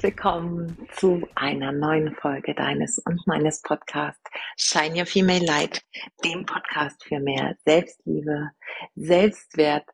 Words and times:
Willkommen 0.00 0.88
zu 0.92 1.28
einer 1.34 1.72
neuen 1.72 2.14
Folge 2.14 2.54
deines 2.54 2.98
und 3.00 3.26
meines 3.26 3.62
Podcasts 3.62 4.22
Shine 4.56 5.00
Your 5.00 5.06
Female 5.06 5.44
Light, 5.44 5.82
dem 6.24 6.46
Podcast 6.46 7.02
für 7.02 7.18
mehr 7.18 7.56
Selbstliebe, 7.64 8.50
Selbstwert, 8.94 9.84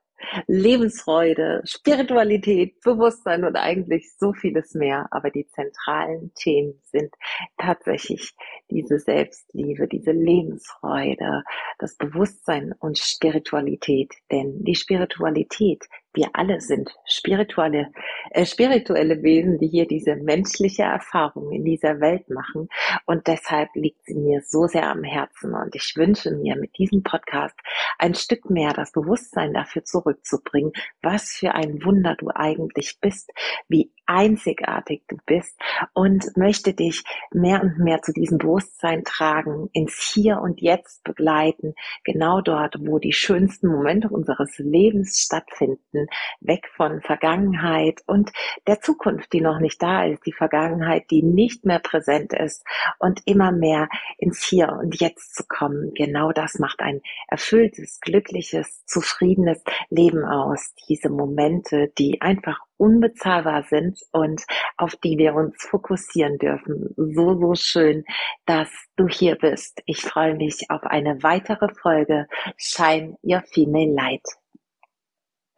Lebensfreude, 0.46 1.62
Spiritualität, 1.64 2.80
Bewusstsein 2.82 3.44
und 3.44 3.56
eigentlich 3.56 4.12
so 4.18 4.32
vieles 4.32 4.74
mehr. 4.74 5.06
Aber 5.10 5.30
die 5.30 5.46
zentralen 5.48 6.32
Themen 6.34 6.80
sind 6.84 7.14
tatsächlich 7.56 8.34
diese 8.70 8.98
Selbstliebe, 8.98 9.88
diese 9.88 10.12
Lebensfreude, 10.12 11.42
das 11.78 11.96
Bewusstsein 11.96 12.74
und 12.78 12.98
Spiritualität. 12.98 14.12
Denn 14.30 14.64
die 14.64 14.74
Spiritualität, 14.74 15.84
wir 16.12 16.28
alle 16.32 16.60
sind 16.60 16.94
spirituelle, 17.06 17.90
äh, 18.30 18.46
spirituelle 18.46 19.22
Wesen, 19.22 19.58
die 19.58 19.68
hier 19.68 19.86
diese 19.86 20.16
menschliche 20.16 20.82
Erfahrung 20.82 21.52
in 21.52 21.64
dieser 21.64 22.00
Welt 22.00 22.28
machen. 22.30 22.68
Und 23.06 23.26
deshalb 23.26 23.70
liegt 23.74 24.04
sie 24.06 24.14
mir 24.14 24.42
so 24.44 24.66
sehr 24.66 24.90
am 24.90 25.04
Herzen. 25.04 25.54
Und 25.54 25.74
ich 25.74 25.94
wünsche 25.96 26.30
mir 26.30 26.56
mit 26.56 26.76
diesem 26.78 27.02
Podcast 27.02 27.58
ein 27.98 28.14
Stück 28.14 28.50
mehr 28.50 28.72
das 28.72 28.92
Bewusstsein 28.92 29.52
dafür 29.52 29.84
zurückzubringen, 29.84 30.72
was 31.02 31.30
für 31.30 31.54
ein 31.54 31.84
Wunder 31.84 32.16
du 32.16 32.28
eigentlich 32.34 32.98
bist, 33.00 33.30
wie 33.68 33.92
einzigartig 34.06 35.02
du 35.08 35.16
bist 35.26 35.58
und 35.92 36.36
möchte 36.36 36.74
dich 36.74 37.02
mehr 37.32 37.62
und 37.62 37.78
mehr 37.78 38.02
zu 38.02 38.12
diesem 38.12 38.38
Bewusstsein 38.38 39.04
tragen, 39.04 39.68
ins 39.72 40.12
Hier 40.12 40.40
und 40.40 40.60
Jetzt 40.60 41.04
begleiten, 41.04 41.74
genau 42.04 42.40
dort, 42.40 42.76
wo 42.80 42.98
die 42.98 43.12
schönsten 43.12 43.68
Momente 43.68 44.08
unseres 44.08 44.58
Lebens 44.58 45.20
stattfinden, 45.20 46.06
weg 46.40 46.68
von 46.76 47.00
Vergangenheit 47.00 48.02
und 48.14 48.30
der 48.68 48.80
Zukunft, 48.80 49.32
die 49.32 49.40
noch 49.40 49.58
nicht 49.58 49.82
da 49.82 50.04
ist, 50.04 50.24
die 50.24 50.32
Vergangenheit, 50.32 51.10
die 51.10 51.22
nicht 51.22 51.64
mehr 51.64 51.80
präsent 51.80 52.32
ist 52.32 52.64
und 53.00 53.20
immer 53.26 53.50
mehr 53.50 53.88
ins 54.18 54.44
Hier 54.44 54.68
und 54.80 55.00
Jetzt 55.00 55.34
zu 55.34 55.42
kommen. 55.48 55.92
Genau 55.94 56.30
das 56.30 56.60
macht 56.60 56.80
ein 56.80 57.00
erfülltes, 57.26 57.98
glückliches, 58.00 58.86
zufriedenes 58.86 59.62
Leben 59.90 60.24
aus. 60.24 60.74
Diese 60.88 61.10
Momente, 61.10 61.92
die 61.98 62.20
einfach 62.20 62.60
unbezahlbar 62.76 63.64
sind 63.64 63.98
und 64.12 64.42
auf 64.76 64.94
die 64.96 65.18
wir 65.18 65.34
uns 65.34 65.56
fokussieren 65.64 66.38
dürfen. 66.38 66.94
So, 66.96 67.38
so 67.40 67.54
schön, 67.56 68.04
dass 68.46 68.68
du 68.94 69.08
hier 69.08 69.34
bist. 69.34 69.82
Ich 69.86 70.02
freue 70.02 70.36
mich 70.36 70.70
auf 70.70 70.84
eine 70.84 71.22
weitere 71.24 71.68
Folge 71.74 72.28
Shine 72.56 73.16
Your 73.24 73.42
Female 73.42 73.92
Light. 73.92 74.43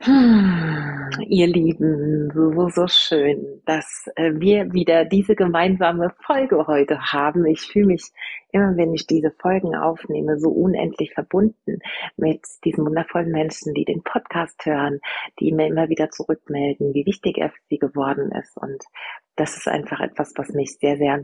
Hm, 0.01 1.11
ihr 1.27 1.47
Lieben, 1.47 2.31
so, 2.35 2.69
so 2.69 2.87
schön, 2.87 3.63
dass 3.65 4.09
äh, 4.17 4.33
wir 4.35 4.73
wieder 4.73 5.05
diese 5.07 5.35
gemeinsame 5.35 6.15
Folge 6.21 6.67
heute 6.67 7.01
haben. 7.13 7.47
Ich 7.47 7.63
fühle 7.63 7.87
mich 7.87 8.13
immer, 8.53 8.77
wenn 8.77 8.93
ich 8.93 9.07
diese 9.07 9.31
Folgen 9.31 9.75
aufnehme, 9.75 10.39
so 10.39 10.51
unendlich 10.51 11.15
verbunden 11.15 11.79
mit 12.17 12.43
diesen 12.65 12.85
wundervollen 12.85 13.33
Menschen, 13.33 13.73
die 13.75 13.87
den 13.87 14.03
Podcast 14.03 14.67
hören, 14.67 15.01
die 15.41 15.53
mir 15.53 15.67
immer 15.67 15.89
wieder 15.89 16.11
zurückmelden, 16.11 16.93
wie 16.93 17.07
wichtig 17.07 17.39
er 17.39 17.51
für 17.51 17.63
sie 17.71 17.79
geworden 17.79 18.31
ist. 18.33 18.57
Und 18.59 18.85
das 19.35 19.57
ist 19.57 19.67
einfach 19.67 20.01
etwas, 20.01 20.35
was 20.37 20.51
mich 20.51 20.79
sehr, 20.79 20.99
sehr 20.99 21.23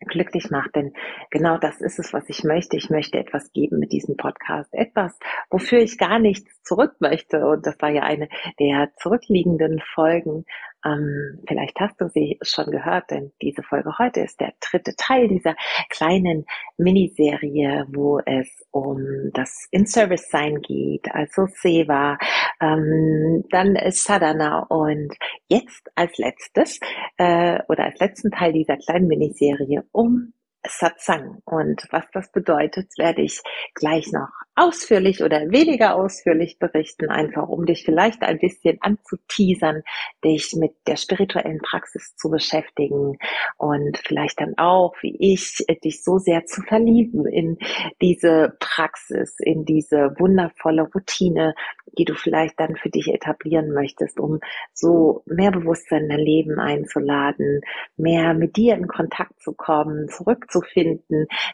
glücklich 0.00 0.50
macht. 0.50 0.74
Denn 0.74 0.92
genau 1.30 1.58
das 1.58 1.80
ist 1.80 1.98
es, 1.98 2.12
was 2.12 2.28
ich 2.28 2.44
möchte. 2.44 2.76
Ich 2.76 2.90
möchte 2.90 3.18
etwas 3.18 3.52
geben 3.52 3.78
mit 3.78 3.92
diesem 3.92 4.16
Podcast. 4.16 4.72
Etwas, 4.72 5.18
wofür 5.50 5.78
ich 5.78 5.98
gar 5.98 6.18
nichts 6.18 6.62
zurück 6.62 6.96
möchte. 7.00 7.46
Und 7.46 7.66
das 7.66 7.80
war 7.80 7.90
ja 7.90 8.02
eine 8.02 8.28
der 8.58 8.90
zurückliegenden 8.96 9.80
Folgen 9.94 10.44
ähm, 10.86 11.40
vielleicht 11.46 11.78
hast 11.80 12.00
du 12.00 12.08
sie 12.08 12.38
schon 12.42 12.70
gehört, 12.70 13.10
denn 13.10 13.32
diese 13.42 13.62
Folge 13.62 13.98
heute 13.98 14.20
ist 14.20 14.40
der 14.40 14.52
dritte 14.60 14.94
Teil 14.96 15.28
dieser 15.28 15.56
kleinen 15.90 16.46
Miniserie, 16.76 17.86
wo 17.92 18.20
es 18.20 18.48
um 18.70 19.30
das 19.32 19.66
In-Service-Sein 19.70 20.60
geht, 20.62 21.12
also 21.12 21.46
Seva, 21.46 22.18
ähm, 22.60 23.44
dann 23.50 23.76
Sadhana 23.90 24.60
und 24.68 25.14
jetzt 25.48 25.90
als 25.94 26.16
letztes 26.18 26.78
äh, 27.16 27.58
oder 27.68 27.84
als 27.84 27.98
letzten 27.98 28.30
Teil 28.30 28.52
dieser 28.52 28.76
kleinen 28.76 29.08
Miniserie 29.08 29.84
um 29.92 30.32
Satsang. 30.68 31.42
Und 31.44 31.86
was 31.90 32.04
das 32.12 32.30
bedeutet, 32.32 32.90
werde 32.98 33.22
ich 33.22 33.42
gleich 33.74 34.12
noch 34.12 34.28
ausführlich 34.56 35.22
oder 35.22 35.50
weniger 35.50 35.94
ausführlich 35.94 36.58
berichten, 36.58 37.10
einfach 37.10 37.48
um 37.48 37.66
dich 37.66 37.84
vielleicht 37.84 38.22
ein 38.22 38.38
bisschen 38.38 38.78
anzuteasern, 38.80 39.82
dich 40.24 40.54
mit 40.56 40.72
der 40.86 40.96
spirituellen 40.96 41.58
Praxis 41.58 42.16
zu 42.16 42.30
beschäftigen 42.30 43.18
und 43.58 43.98
vielleicht 43.98 44.40
dann 44.40 44.56
auch, 44.56 44.94
wie 45.02 45.14
ich, 45.18 45.64
dich 45.84 46.02
so 46.02 46.16
sehr 46.16 46.46
zu 46.46 46.62
verlieben 46.62 47.26
in 47.26 47.58
diese 48.00 48.56
Praxis, 48.58 49.36
in 49.40 49.66
diese 49.66 50.14
wundervolle 50.18 50.82
Routine, 50.94 51.54
die 51.98 52.06
du 52.06 52.14
vielleicht 52.14 52.58
dann 52.58 52.76
für 52.76 52.88
dich 52.88 53.08
etablieren 53.12 53.72
möchtest, 53.72 54.18
um 54.18 54.40
so 54.72 55.22
mehr 55.26 55.50
Bewusstsein 55.50 56.04
in 56.04 56.08
dein 56.08 56.18
Leben 56.20 56.58
einzuladen, 56.58 57.60
mehr 57.98 58.32
mit 58.32 58.56
dir 58.56 58.74
in 58.74 58.88
Kontakt 58.88 59.40
zu 59.42 59.52
kommen, 59.52 60.08
zurückzufinden 60.08 60.55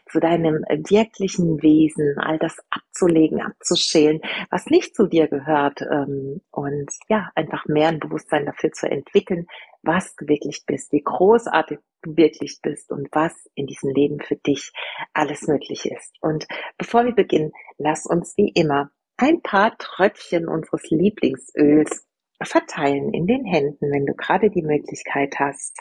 zu 0.09 0.19
deinem 0.19 0.63
wirklichen 0.89 1.61
Wesen, 1.61 2.17
all 2.17 2.37
das 2.39 2.57
abzulegen, 2.69 3.41
abzuschälen, 3.41 4.21
was 4.49 4.67
nicht 4.67 4.95
zu 4.95 5.07
dir 5.07 5.27
gehört 5.27 5.81
ähm, 5.81 6.41
und 6.51 6.91
ja, 7.09 7.29
einfach 7.35 7.65
mehr 7.65 7.89
ein 7.89 7.99
Bewusstsein 7.99 8.45
dafür 8.45 8.71
zu 8.71 8.89
entwickeln, 8.89 9.47
was 9.81 10.15
du 10.15 10.27
wirklich 10.27 10.63
bist, 10.65 10.91
wie 10.91 11.03
großartig 11.03 11.79
du 12.01 12.17
wirklich 12.17 12.59
bist 12.61 12.91
und 12.91 13.07
was 13.11 13.33
in 13.55 13.67
diesem 13.67 13.91
Leben 13.93 14.19
für 14.19 14.35
dich 14.35 14.71
alles 15.13 15.47
möglich 15.47 15.85
ist. 15.85 16.15
Und 16.21 16.47
bevor 16.77 17.05
wir 17.05 17.13
beginnen, 17.13 17.51
lass 17.77 18.05
uns 18.05 18.33
wie 18.37 18.51
immer 18.55 18.91
ein 19.17 19.41
paar 19.41 19.77
Tröpfchen 19.77 20.47
unseres 20.47 20.89
Lieblingsöls 20.89 22.07
verteilen 22.45 23.13
in 23.13 23.27
den 23.27 23.45
Händen, 23.45 23.91
wenn 23.91 24.05
du 24.05 24.13
gerade 24.13 24.49
die 24.49 24.61
Möglichkeit 24.61 25.35
hast. 25.39 25.79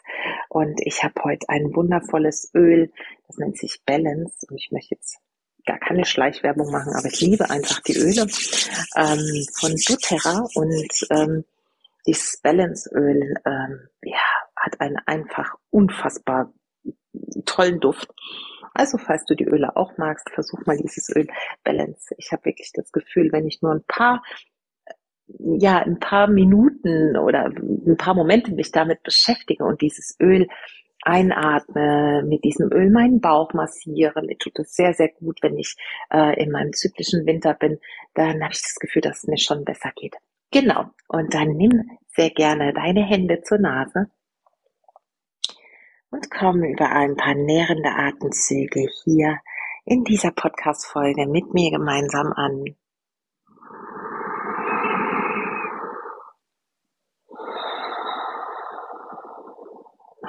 Und 0.48 0.80
ich 0.84 1.02
habe 1.02 1.14
heute 1.24 1.48
ein 1.48 1.74
wundervolles 1.74 2.50
Öl, 2.54 2.92
das 3.26 3.38
nennt 3.38 3.58
sich 3.58 3.80
Balance 3.84 4.46
und 4.48 4.56
ich 4.56 4.70
möchte 4.72 4.94
jetzt 4.94 5.18
gar 5.64 5.78
keine 5.78 6.04
Schleichwerbung 6.04 6.70
machen, 6.70 6.92
aber 6.96 7.06
ich 7.06 7.20
liebe 7.20 7.48
einfach 7.48 7.80
die 7.80 7.96
Öle 7.96 8.22
ähm, 8.96 9.46
von 9.58 9.76
doTERRA 9.86 10.46
und 10.54 10.92
ähm, 11.10 11.44
dieses 12.06 12.40
Balance-Öl 12.42 13.34
ähm, 13.46 13.88
ja, 14.02 14.18
hat 14.56 14.80
einen 14.80 14.98
einfach 15.06 15.54
unfassbar 15.70 16.52
tollen 17.46 17.78
Duft. 17.80 18.10
Also 18.74 18.98
falls 18.98 19.24
du 19.24 19.34
die 19.34 19.44
Öle 19.44 19.76
auch 19.76 19.98
magst, 19.98 20.30
versuch 20.30 20.64
mal 20.66 20.76
dieses 20.76 21.14
Öl 21.14 21.28
Balance. 21.62 22.14
Ich 22.16 22.32
habe 22.32 22.46
wirklich 22.46 22.72
das 22.72 22.90
Gefühl, 22.90 23.30
wenn 23.30 23.46
ich 23.46 23.60
nur 23.62 23.72
ein 23.72 23.84
paar 23.86 24.22
ja, 25.38 25.78
ein 25.78 25.98
paar 25.98 26.28
Minuten 26.28 27.16
oder 27.16 27.46
ein 27.46 27.96
paar 27.96 28.14
Momente 28.14 28.52
mich 28.52 28.72
damit 28.72 29.02
beschäftige 29.02 29.64
und 29.64 29.80
dieses 29.80 30.16
Öl 30.20 30.48
einatme, 31.02 32.22
mit 32.24 32.44
diesem 32.44 32.72
Öl 32.72 32.90
meinen 32.90 33.20
Bauch 33.20 33.52
massiere. 33.54 34.22
Mir 34.22 34.38
tut 34.38 34.58
es 34.58 34.74
sehr, 34.74 34.94
sehr 34.94 35.08
gut, 35.08 35.38
wenn 35.42 35.58
ich 35.58 35.76
äh, 36.12 36.40
in 36.42 36.50
meinem 36.50 36.72
zyklischen 36.72 37.26
Winter 37.26 37.54
bin. 37.54 37.78
Dann 38.14 38.42
habe 38.42 38.52
ich 38.52 38.62
das 38.62 38.76
Gefühl, 38.76 39.02
dass 39.02 39.18
es 39.18 39.26
mir 39.26 39.38
schon 39.38 39.64
besser 39.64 39.90
geht. 39.96 40.14
Genau. 40.52 40.86
Und 41.08 41.34
dann 41.34 41.48
nimm 41.48 41.98
sehr 42.14 42.30
gerne 42.30 42.72
deine 42.72 43.04
Hände 43.04 43.42
zur 43.42 43.58
Nase 43.58 44.10
und 46.10 46.30
komm 46.30 46.62
über 46.62 46.90
ein 46.90 47.16
paar 47.16 47.34
nährende 47.34 47.90
Atemzüge 47.90 48.86
hier 49.04 49.38
in 49.84 50.04
dieser 50.04 50.30
Podcast-Folge 50.30 51.26
mit 51.26 51.52
mir 51.54 51.70
gemeinsam 51.70 52.32
an. 52.34 52.64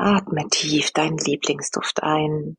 Atme 0.03 0.49
tief 0.49 0.91
deinen 0.91 1.17
Lieblingsduft 1.17 2.03
ein. 2.03 2.57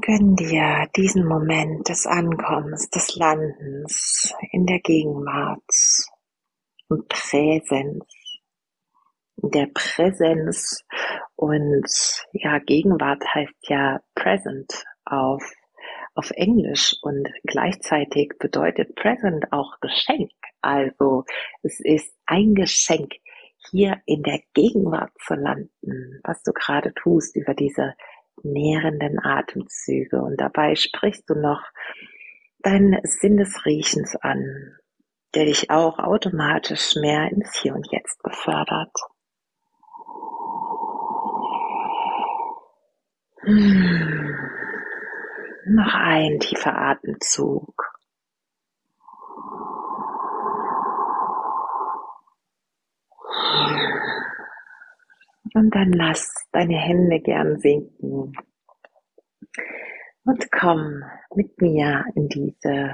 Gönn 0.00 0.36
dir 0.36 0.88
diesen 0.94 1.26
Moment 1.26 1.88
des 1.88 2.06
Ankommens, 2.06 2.88
des 2.90 3.16
Landens 3.16 4.32
in 4.52 4.66
der 4.66 4.78
Gegenwart 4.78 5.60
und 6.88 7.08
Präsenz. 7.08 8.04
Der 9.36 9.66
Präsenz 9.74 10.84
und 11.34 11.88
ja, 12.32 12.60
Gegenwart 12.60 13.24
heißt 13.34 13.68
ja 13.68 14.00
present 14.14 14.84
auf, 15.04 15.42
auf 16.14 16.30
Englisch 16.30 16.94
und 17.02 17.28
gleichzeitig 17.42 18.34
bedeutet 18.38 18.94
present 18.94 19.52
auch 19.52 19.80
Geschenk. 19.80 20.30
Also 20.64 21.24
es 21.62 21.78
ist 21.80 22.16
ein 22.26 22.54
Geschenk, 22.54 23.12
hier 23.70 24.00
in 24.06 24.22
der 24.22 24.40
Gegenwart 24.54 25.12
zu 25.26 25.34
landen, 25.34 26.20
was 26.22 26.42
du 26.42 26.52
gerade 26.52 26.94
tust 26.94 27.36
über 27.36 27.54
diese 27.54 27.94
nährenden 28.42 29.18
Atemzüge. 29.22 30.22
Und 30.22 30.40
dabei 30.40 30.74
sprichst 30.74 31.28
du 31.28 31.34
noch 31.34 31.62
deinen 32.60 32.98
Sinn 33.04 33.36
des 33.36 33.64
Riechens 33.66 34.16
an, 34.16 34.76
der 35.34 35.44
dich 35.44 35.70
auch 35.70 35.98
automatisch 35.98 36.94
mehr 36.96 37.30
ins 37.30 37.60
Hier 37.60 37.74
und 37.74 37.86
Jetzt 37.92 38.22
befördert. 38.22 38.92
Hm. 43.40 44.34
Noch 45.66 45.94
ein 45.94 46.40
tiefer 46.40 46.74
Atemzug. 46.76 47.93
Und 55.54 55.74
dann 55.74 55.92
lass 55.92 56.28
deine 56.52 56.76
Hände 56.76 57.20
gern 57.20 57.58
sinken. 57.58 58.32
Und 60.24 60.50
komm 60.50 61.02
mit 61.34 61.60
mir 61.60 62.04
in 62.14 62.28
diese 62.28 62.92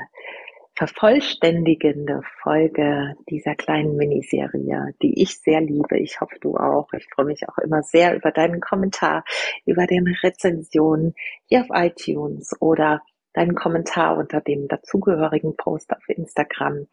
vervollständigende 0.76 2.22
Folge 2.42 3.14
dieser 3.28 3.54
kleinen 3.54 3.96
Miniserie, 3.96 4.94
die 5.02 5.22
ich 5.22 5.38
sehr 5.40 5.60
liebe. 5.60 5.98
Ich 5.98 6.20
hoffe, 6.20 6.36
du 6.40 6.56
auch. 6.56 6.92
Ich 6.92 7.06
freue 7.14 7.26
mich 7.26 7.48
auch 7.48 7.58
immer 7.58 7.82
sehr 7.82 8.14
über 8.14 8.30
deinen 8.30 8.60
Kommentar, 8.60 9.24
über 9.64 9.86
deine 9.86 10.14
Rezension 10.22 11.14
hier 11.46 11.62
auf 11.62 11.68
iTunes 11.70 12.54
oder 12.60 13.02
deinen 13.32 13.54
Kommentar 13.54 14.16
unter 14.16 14.40
dem 14.40 14.68
dazugehörigen 14.68 15.56
Post 15.56 15.92
auf 15.92 16.08
Instagram 16.08 16.86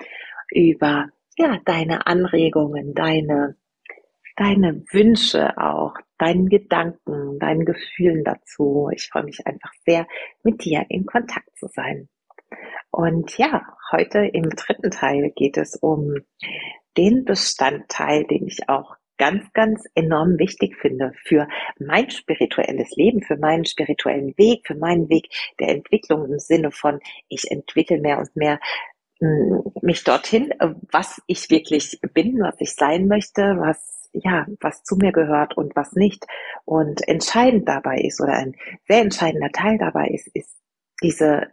über 0.51 1.09
ja, 1.37 1.59
deine 1.65 2.07
Anregungen, 2.07 2.93
deine 2.93 3.55
deine 4.37 4.83
Wünsche 4.91 5.57
auch, 5.57 5.93
deinen 6.17 6.47
Gedanken, 6.47 7.39
deinen 7.39 7.65
Gefühlen 7.65 8.23
dazu. 8.23 8.89
Ich 8.93 9.09
freue 9.09 9.23
mich 9.23 9.45
einfach 9.45 9.71
sehr, 9.85 10.07
mit 10.43 10.63
dir 10.63 10.85
in 10.89 11.05
Kontakt 11.05 11.57
zu 11.57 11.67
sein. 11.67 12.07
Und 12.91 13.37
ja, 13.37 13.65
heute 13.91 14.19
im 14.19 14.49
dritten 14.51 14.91
Teil 14.91 15.31
geht 15.35 15.57
es 15.57 15.75
um 15.75 16.15
den 16.95 17.25
Bestandteil, 17.25 18.23
den 18.25 18.47
ich 18.47 18.69
auch 18.69 18.95
ganz, 19.17 19.51
ganz 19.53 19.83
enorm 19.95 20.37
wichtig 20.37 20.77
finde 20.77 21.11
für 21.25 21.47
mein 21.79 22.09
spirituelles 22.11 22.91
Leben, 22.95 23.23
für 23.23 23.37
meinen 23.37 23.65
spirituellen 23.65 24.37
Weg, 24.37 24.67
für 24.67 24.75
meinen 24.75 25.09
Weg 25.09 25.29
der 25.59 25.69
Entwicklung 25.69 26.25
im 26.25 26.39
Sinne 26.39 26.71
von, 26.71 26.99
ich 27.27 27.49
entwickle 27.49 27.99
mehr 27.99 28.19
und 28.19 28.35
mehr 28.35 28.59
hm, 29.19 29.63
mich 29.81 30.03
dorthin, 30.03 30.53
was 30.91 31.19
ich 31.25 31.49
wirklich 31.49 31.99
bin, 32.13 32.39
was 32.39 32.61
ich 32.61 32.75
sein 32.75 33.07
möchte, 33.07 33.41
was 33.57 33.96
ja, 34.23 34.45
was 34.61 34.83
zu 34.83 34.95
mir 34.95 35.11
gehört 35.11 35.57
und 35.57 35.75
was 35.75 35.93
nicht. 35.93 36.25
Und 36.65 37.07
entscheidend 37.07 37.67
dabei 37.67 37.97
ist 37.97 38.21
oder 38.21 38.33
ein 38.33 38.55
sehr 38.87 39.01
entscheidender 39.01 39.51
Teil 39.51 39.77
dabei 39.77 40.07
ist, 40.07 40.27
ist 40.33 40.57
diese, 41.01 41.47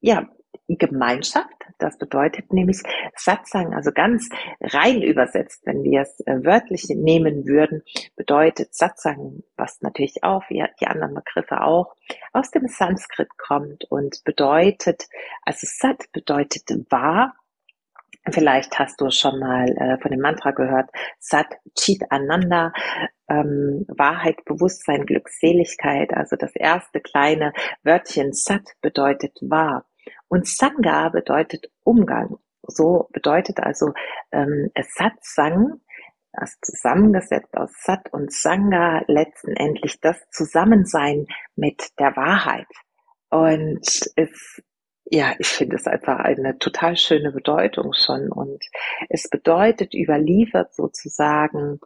ja, 0.00 0.28
Gemeinschaft. 0.68 1.48
Das 1.78 1.98
bedeutet 1.98 2.52
nämlich 2.52 2.82
Satsang, 3.16 3.74
also 3.74 3.90
ganz 3.92 4.28
rein 4.60 5.02
übersetzt, 5.02 5.62
wenn 5.64 5.82
wir 5.82 6.02
es 6.02 6.20
äh, 6.26 6.44
wörtlich 6.44 6.88
nehmen 6.88 7.46
würden, 7.46 7.82
bedeutet 8.16 8.74
Satsang, 8.74 9.42
was 9.56 9.80
natürlich 9.80 10.22
auch, 10.22 10.42
wie 10.48 10.64
die 10.80 10.86
anderen 10.86 11.14
Begriffe 11.14 11.62
auch, 11.62 11.94
aus 12.32 12.50
dem 12.50 12.68
Sanskrit 12.68 13.28
kommt 13.36 13.84
und 13.90 14.22
bedeutet, 14.24 15.08
also 15.42 15.66
Sat 15.68 16.04
bedeutet 16.12 16.68
wahr 16.90 17.34
Vielleicht 18.30 18.78
hast 18.78 19.00
du 19.00 19.10
schon 19.10 19.40
mal 19.40 19.68
äh, 19.68 19.98
von 20.00 20.10
dem 20.12 20.20
Mantra 20.20 20.52
gehört, 20.52 20.90
Sat 21.18 21.48
Chit 21.76 22.04
Ananda, 22.10 22.72
ähm, 23.28 23.84
Wahrheit, 23.88 24.44
Bewusstsein, 24.44 25.06
Glückseligkeit. 25.06 26.14
Also 26.14 26.36
das 26.36 26.54
erste 26.54 27.00
kleine 27.00 27.52
Wörtchen 27.82 28.32
Sat 28.32 28.62
bedeutet 28.80 29.38
wahr. 29.40 29.86
Und 30.28 30.46
Sangha 30.46 31.08
bedeutet 31.08 31.70
Umgang. 31.82 32.38
So 32.62 33.08
bedeutet 33.12 33.58
also 33.58 33.92
ähm, 34.30 34.70
Satsang, 34.80 35.80
das 36.32 36.58
zusammengesetzt 36.60 37.56
aus 37.56 37.70
Sat 37.82 38.12
und 38.12 38.32
Sangha, 38.32 39.02
letztendlich 39.08 40.00
das 40.00 40.16
Zusammensein 40.30 41.26
mit 41.56 41.98
der 41.98 42.16
Wahrheit. 42.16 42.68
Und 43.30 43.80
es 44.14 44.62
ja, 45.14 45.34
ich 45.38 45.48
finde 45.48 45.76
es 45.76 45.86
einfach 45.86 46.20
eine 46.20 46.58
total 46.58 46.96
schöne 46.96 47.32
Bedeutung 47.32 47.92
schon. 47.92 48.32
Und 48.32 48.64
es 49.10 49.28
bedeutet 49.28 49.92
überliefert 49.92 50.74
sozusagen 50.74 51.80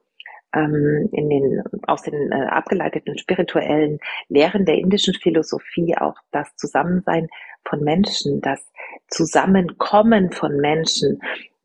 ähm, 0.54 1.08
in 1.10 1.28
den, 1.28 1.62
aus 1.88 2.02
den 2.02 2.30
äh, 2.30 2.46
abgeleiteten 2.46 3.18
spirituellen 3.18 3.98
Lehren 4.28 4.64
der 4.64 4.76
indischen 4.76 5.14
Philosophie 5.14 5.96
auch 5.96 6.14
das 6.30 6.54
Zusammensein 6.54 7.26
von 7.64 7.80
Menschen, 7.80 8.40
das 8.42 8.64
Zusammenkommen 9.08 10.30
von 10.30 10.56
Menschen, 10.58 11.20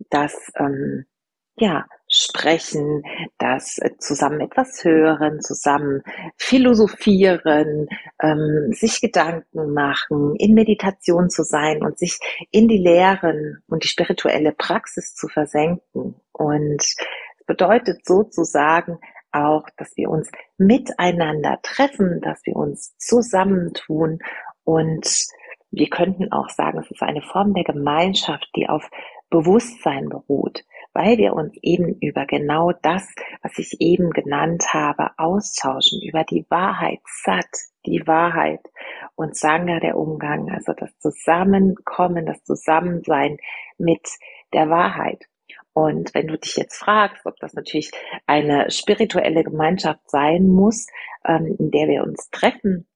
das 0.10 0.52
ähm, 0.58 1.06
ja, 1.58 1.86
sprechen, 2.12 3.04
das 3.38 3.78
äh, 3.78 3.98
zusammen 3.98 4.42
etwas 4.42 4.84
hören, 4.84 5.40
zusammen 5.40 6.04
philosophieren, 6.36 7.88
ähm, 8.22 8.74
sich 8.74 9.00
Gedanken 9.00 9.74
machen, 9.74 10.36
in 10.36 10.54
Meditation 10.54 11.30
zu 11.30 11.44
sein 11.44 11.82
und 11.82 11.98
sich 11.98 12.20
in 12.52 12.68
die 12.68 12.78
Lehren 12.78 13.64
und 13.68 13.86
die 13.86 13.88
spirituelle 13.88 14.52
Praxis 14.52 15.16
zu 15.16 15.30
versenken. 15.30 16.16
Und 16.34 16.82
es 16.82 16.98
bedeutet 17.48 18.06
sozusagen 18.06 19.00
auch, 19.32 19.64
dass 19.78 19.96
wir 19.96 20.10
uns 20.10 20.30
miteinander 20.58 21.60
treffen, 21.64 22.20
dass 22.20 22.46
wir 22.46 22.58
uns 22.58 22.98
zusammentun 22.98 24.20
und 24.66 25.08
wir 25.74 25.88
könnten 25.88 26.34
auch 26.34 26.50
sagen, 26.50 26.80
es 26.80 26.92
ist 26.92 27.02
eine 27.02 27.22
Form 27.22 27.54
der 27.54 27.64
Gemeinschaft, 27.64 28.50
die 28.58 28.68
auf 28.68 28.90
Bewusstsein 29.30 30.10
beruht 30.10 30.66
weil 30.94 31.18
wir 31.18 31.34
uns 31.34 31.56
eben 31.62 31.96
über 32.00 32.26
genau 32.26 32.72
das, 32.82 33.08
was 33.42 33.58
ich 33.58 33.80
eben 33.80 34.12
genannt 34.12 34.74
habe, 34.74 35.12
austauschen, 35.18 36.02
über 36.02 36.24
die 36.24 36.46
Wahrheit, 36.50 37.00
satt, 37.06 37.50
die 37.86 38.06
Wahrheit 38.06 38.62
und 39.16 39.36
Sangha 39.36 39.80
der 39.80 39.98
Umgang, 39.98 40.52
also 40.52 40.74
das 40.74 40.98
Zusammenkommen, 41.00 42.26
das 42.26 42.44
Zusammensein 42.44 43.38
mit 43.78 44.08
der 44.54 44.70
Wahrheit. 44.70 45.26
Und 45.74 46.14
wenn 46.14 46.28
du 46.28 46.38
dich 46.38 46.58
jetzt 46.58 46.78
fragst, 46.78 47.26
ob 47.26 47.38
das 47.38 47.54
natürlich 47.54 47.92
eine 48.28 48.70
spirituelle 48.70 49.44
Gemeinschaft 49.44 50.10
sein 50.10 50.48
muss, 50.48 50.88
ähm, 51.26 51.56
in 51.58 51.72
der 51.72 51.88
wir 51.88 52.04
uns 52.04 52.30
treffen, 52.30 52.88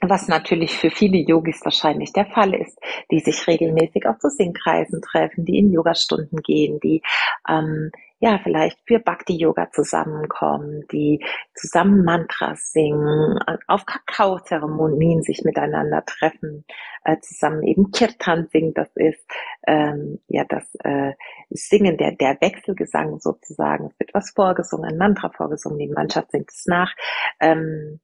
was 0.00 0.28
natürlich 0.28 0.76
für 0.76 0.90
viele 0.90 1.18
Yogis 1.18 1.60
wahrscheinlich 1.64 2.12
der 2.12 2.26
Fall 2.26 2.54
ist, 2.54 2.78
die 3.10 3.20
sich 3.20 3.46
regelmäßig 3.46 4.06
auch 4.06 4.18
zu 4.18 4.28
Singkreisen 4.28 5.02
treffen, 5.02 5.44
die 5.44 5.58
in 5.58 5.72
Yogastunden 5.72 6.40
gehen, 6.42 6.80
die 6.80 7.02
ähm, 7.48 7.90
ja 8.18 8.40
vielleicht 8.42 8.78
für 8.86 9.00
Bhakti-Yoga 9.00 9.70
zusammenkommen, 9.70 10.86
die 10.90 11.22
zusammen 11.54 12.04
Mantras 12.04 12.72
singen, 12.72 13.38
auf 13.66 13.84
Kakao-Zeremonien 13.84 15.22
sich 15.22 15.42
miteinander 15.44 16.04
treffen, 16.06 16.64
äh, 17.04 17.18
zusammen 17.20 17.62
eben 17.62 17.90
Kirtan 17.90 18.48
singen, 18.50 18.72
das 18.74 18.88
ist 18.94 19.24
ähm, 19.66 20.20
ja 20.28 20.44
das 20.48 20.74
äh, 20.84 21.12
Singen, 21.50 21.98
der, 21.98 22.12
der 22.12 22.40
Wechselgesang 22.40 23.20
sozusagen, 23.20 23.86
es 23.86 24.00
wird 24.00 24.14
was 24.14 24.30
vorgesungen, 24.30 24.90
ein 24.90 24.98
Mantra 24.98 25.30
vorgesungen, 25.30 25.78
die 25.78 25.88
Mannschaft 25.88 26.30
singt 26.30 26.50
es 26.50 26.64
nach. 26.66 26.94
Ähm, 27.40 28.00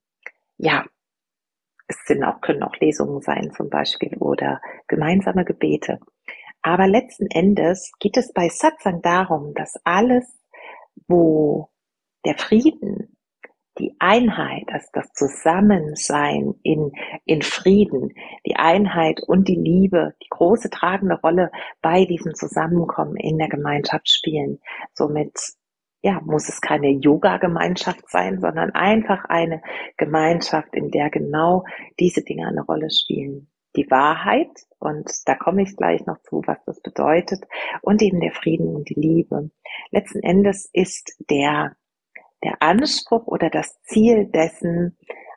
ja, 0.59 0.85
es 1.91 1.97
sind 2.07 2.23
auch, 2.23 2.41
können 2.41 2.63
auch 2.63 2.77
Lesungen 2.77 3.21
sein 3.21 3.51
zum 3.53 3.69
Beispiel 3.69 4.17
oder 4.19 4.61
gemeinsame 4.87 5.45
Gebete. 5.45 5.99
Aber 6.63 6.87
letzten 6.87 7.27
Endes 7.27 7.93
geht 7.99 8.17
es 8.17 8.33
bei 8.33 8.49
Satsang 8.49 9.03
darum, 9.03 9.55
dass 9.55 9.75
alles, 9.85 10.25
wo 11.09 11.69
der 12.25 12.37
Frieden, 12.39 13.17
die 13.79 13.97
Einheit, 13.99 14.65
also 14.71 14.87
das 14.93 15.13
Zusammensein 15.15 16.55
in, 16.63 16.93
in 17.25 17.43
Frieden, 17.43 18.13
die 18.47 18.57
Einheit 18.57 19.23
und 19.27 19.49
die 19.49 19.57
Liebe, 19.57 20.15
die 20.23 20.29
große 20.29 20.71
tragende 20.71 21.19
Rolle 21.21 21.51
bei 21.81 22.05
diesem 22.05 22.35
Zusammenkommen 22.35 23.17
in 23.17 23.39
der 23.39 23.49
Gemeinschaft 23.49 24.11
spielen. 24.11 24.61
Somit 24.93 25.33
ja, 26.02 26.21
muss 26.25 26.49
es 26.49 26.61
keine 26.61 26.90
Yoga-Gemeinschaft 26.90 28.09
sein, 28.09 28.40
sondern 28.40 28.71
einfach 28.71 29.25
eine 29.26 29.62
Gemeinschaft, 29.97 30.75
in 30.75 30.90
der 30.90 31.11
genau 31.11 31.64
diese 31.99 32.23
Dinge 32.23 32.47
eine 32.47 32.62
Rolle 32.62 32.90
spielen. 32.90 33.49
Die 33.76 33.90
Wahrheit, 33.90 34.50
und 34.78 35.09
da 35.26 35.35
komme 35.35 35.62
ich 35.62 35.76
gleich 35.76 36.04
noch 36.07 36.19
zu, 36.23 36.42
was 36.47 36.59
das 36.64 36.80
bedeutet, 36.80 37.45
und 37.83 38.02
eben 38.02 38.21
der 38.21 38.33
Frieden 38.33 38.75
und 38.75 38.88
die 38.88 38.95
Liebe. 38.95 39.50
Letzten 39.90 40.23
Endes 40.23 40.69
ist 40.73 41.14
der, 41.30 41.76
der 42.42 42.61
Anspruch 42.62 43.26
oder 43.26 43.50
das 43.50 43.80
Ziel 43.83 44.26
dessen 44.26 44.97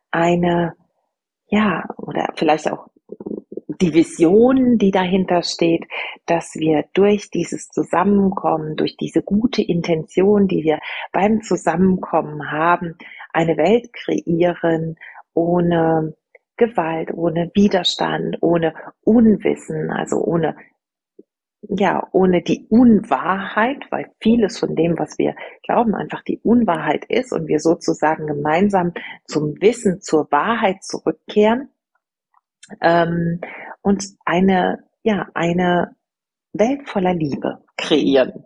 eine, 0.10 0.76
ja, 1.48 1.84
oder 1.98 2.30
vielleicht 2.36 2.72
auch 2.72 2.88
die 3.82 3.94
Vision, 3.94 4.78
die 4.78 4.92
dahinter 4.92 5.44
steht, 5.44 5.86
dass 6.26 6.56
wir 6.56 6.86
durch 6.94 7.30
dieses 7.30 7.68
Zusammenkommen, 7.70 8.76
durch 8.76 8.96
diese 8.98 9.22
gute 9.22 9.62
Intention, 9.62 10.48
die 10.48 10.64
wir 10.64 10.80
beim 11.12 11.42
Zusammenkommen 11.42 12.52
haben, 12.52 12.98
eine 13.32 13.58
Welt 13.58 13.92
kreieren 13.94 14.96
ohne 15.34 16.16
Gewalt, 16.58 17.12
ohne 17.14 17.52
Widerstand, 17.56 18.38
ohne 18.42 18.74
Unwissen, 19.04 19.90
also 19.92 20.18
ohne 20.24 20.56
ja, 21.70 22.08
ohne 22.12 22.42
die 22.42 22.68
Unwahrheit, 22.70 23.86
weil 23.90 24.12
vieles 24.20 24.60
von 24.60 24.76
dem, 24.76 25.00
was 25.00 25.18
wir 25.18 25.34
glauben, 25.64 25.96
einfach 25.96 26.22
die 26.24 26.40
Unwahrheit 26.40 27.06
ist 27.06 27.32
und 27.32 27.48
wir 27.48 27.60
sozusagen 27.60 28.28
gemeinsam 28.28 28.94
zum 29.26 29.62
Wissen, 29.62 30.02
zur 30.02 30.30
Wahrheit 30.30 30.84
zurückkehren. 30.84 31.70
Ähm, 32.82 33.40
und 33.82 34.04
eine, 34.26 34.84
ja, 35.04 35.30
eine 35.34 35.96
Welt 36.54 36.88
voller 36.88 37.14
Liebe 37.14 37.64
kreieren. 37.78 38.46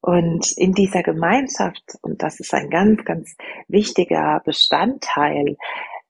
Und 0.00 0.52
in 0.56 0.72
dieser 0.72 1.02
Gemeinschaft, 1.02 1.82
und 2.02 2.22
das 2.22 2.38
ist 2.38 2.54
ein 2.54 2.70
ganz, 2.70 3.04
ganz 3.04 3.36
wichtiger 3.66 4.40
Bestandteil, 4.44 5.56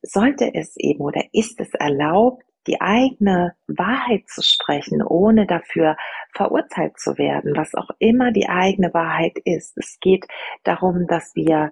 sollte 0.02 0.52
es 0.54 0.76
eben 0.76 1.00
oder 1.00 1.22
ist 1.32 1.60
es 1.60 1.72
erlaubt, 1.72 2.42
die 2.66 2.80
eigene 2.80 3.54
Wahrheit 3.68 4.28
zu 4.28 4.42
sprechen, 4.42 5.02
ohne 5.02 5.46
dafür 5.46 5.96
verurteilt 6.34 6.98
zu 6.98 7.16
werden, 7.16 7.56
was 7.56 7.74
auch 7.74 7.90
immer 7.98 8.32
die 8.32 8.48
eigene 8.48 8.92
Wahrheit 8.92 9.38
ist. 9.44 9.78
Es 9.78 9.98
geht 10.00 10.26
darum, 10.64 11.06
dass 11.06 11.34
wir 11.34 11.70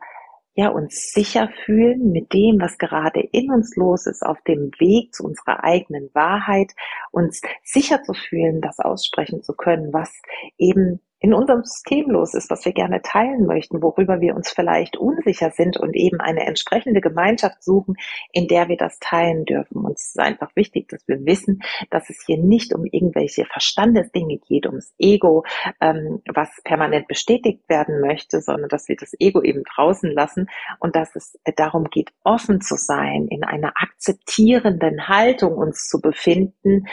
ja, 0.54 0.68
uns 0.68 1.12
sicher 1.12 1.50
fühlen 1.64 2.12
mit 2.12 2.32
dem, 2.32 2.60
was 2.60 2.78
gerade 2.78 3.20
in 3.20 3.50
uns 3.50 3.74
los 3.76 4.06
ist, 4.06 4.24
auf 4.24 4.40
dem 4.42 4.70
Weg 4.78 5.12
zu 5.12 5.24
unserer 5.24 5.64
eigenen 5.64 6.10
Wahrheit, 6.14 6.72
uns 7.10 7.42
sicher 7.62 8.02
zu 8.02 8.14
fühlen, 8.14 8.60
das 8.60 8.78
aussprechen 8.78 9.42
zu 9.42 9.54
können, 9.54 9.92
was 9.92 10.12
eben 10.56 11.00
in 11.24 11.32
unserem 11.32 11.64
System 11.64 12.10
los 12.10 12.34
ist, 12.34 12.50
was 12.50 12.66
wir 12.66 12.74
gerne 12.74 13.00
teilen 13.00 13.46
möchten, 13.46 13.80
worüber 13.80 14.20
wir 14.20 14.36
uns 14.36 14.50
vielleicht 14.50 14.98
unsicher 14.98 15.50
sind 15.52 15.78
und 15.78 15.96
eben 15.96 16.20
eine 16.20 16.46
entsprechende 16.46 17.00
Gemeinschaft 17.00 17.64
suchen, 17.64 17.94
in 18.32 18.46
der 18.46 18.68
wir 18.68 18.76
das 18.76 18.98
teilen 18.98 19.46
dürfen. 19.46 19.86
Uns 19.86 20.08
ist 20.08 20.20
einfach 20.20 20.54
wichtig, 20.54 20.88
dass 20.90 21.08
wir 21.08 21.24
wissen, 21.24 21.62
dass 21.88 22.10
es 22.10 22.22
hier 22.26 22.36
nicht 22.36 22.74
um 22.74 22.84
irgendwelche 22.84 23.46
Verstandesdinge 23.46 24.36
geht, 24.36 24.66
ums 24.66 24.92
Ego, 24.98 25.46
ähm, 25.80 26.20
was 26.30 26.50
permanent 26.62 27.08
bestätigt 27.08 27.66
werden 27.70 28.02
möchte, 28.02 28.42
sondern 28.42 28.68
dass 28.68 28.90
wir 28.90 28.96
das 28.96 29.14
Ego 29.18 29.40
eben 29.40 29.62
draußen 29.64 30.10
lassen 30.10 30.50
und 30.78 30.94
dass 30.94 31.16
es 31.16 31.38
darum 31.56 31.84
geht, 31.84 32.10
offen 32.22 32.60
zu 32.60 32.76
sein, 32.76 33.28
in 33.30 33.44
einer 33.44 33.72
akzeptierenden 33.76 35.08
Haltung 35.08 35.54
uns 35.54 35.88
zu 35.88 36.02
befinden, 36.02 36.84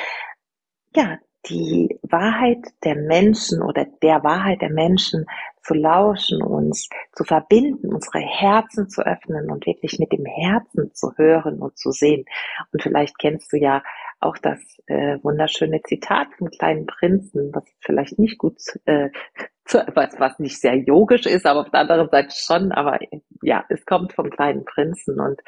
ja, 0.96 1.20
die 1.50 2.00
Wahrheit 2.04 2.66
der 2.84 2.96
Menschen 2.96 3.62
oder 3.62 3.86
der 4.02 4.24
Wahrheit 4.24 4.62
der 4.62 4.70
Menschen 4.70 5.26
zu 5.64 5.74
lauschen, 5.74 6.42
uns 6.42 6.90
zu 7.14 7.24
verbinden, 7.24 7.94
unsere 7.94 8.20
Herzen 8.20 8.90
zu 8.90 9.06
öffnen 9.06 9.52
und 9.52 9.66
wirklich 9.66 10.00
mit 10.00 10.12
dem 10.12 10.26
Herzen 10.26 10.94
zu 10.94 11.14
hören 11.18 11.60
und 11.60 11.78
zu 11.78 11.92
sehen. 11.92 12.26
Und 12.72 12.82
vielleicht 12.82 13.18
kennst 13.20 13.54
du 13.54 13.58
ja 13.58 13.84
auch 14.20 14.38
das 14.38 14.60
äh, 14.86 15.18
wunderschöne 15.24 15.82
Zitat 15.82 16.28
vom 16.38 16.50
kleinen 16.50 16.86
Prinzen, 16.86 17.52
was 17.54 17.64
vielleicht 17.80 18.20
nicht 18.20 18.38
gut, 18.38 18.58
äh, 18.86 19.10
zu, 19.66 19.84
was, 19.96 20.20
was 20.20 20.40
nicht 20.40 20.60
sehr 20.60 20.76
yogisch 20.76 21.26
ist, 21.26 21.46
aber 21.46 21.62
auf 21.62 21.70
der 21.70 21.82
anderen 21.82 22.10
Seite 22.10 22.36
schon, 22.36 22.72
aber 22.72 23.00
ja, 23.42 23.64
es 23.70 23.86
kommt 23.86 24.14
vom 24.14 24.30
kleinen 24.30 24.66
Prinzen 24.66 25.20
und 25.20 25.42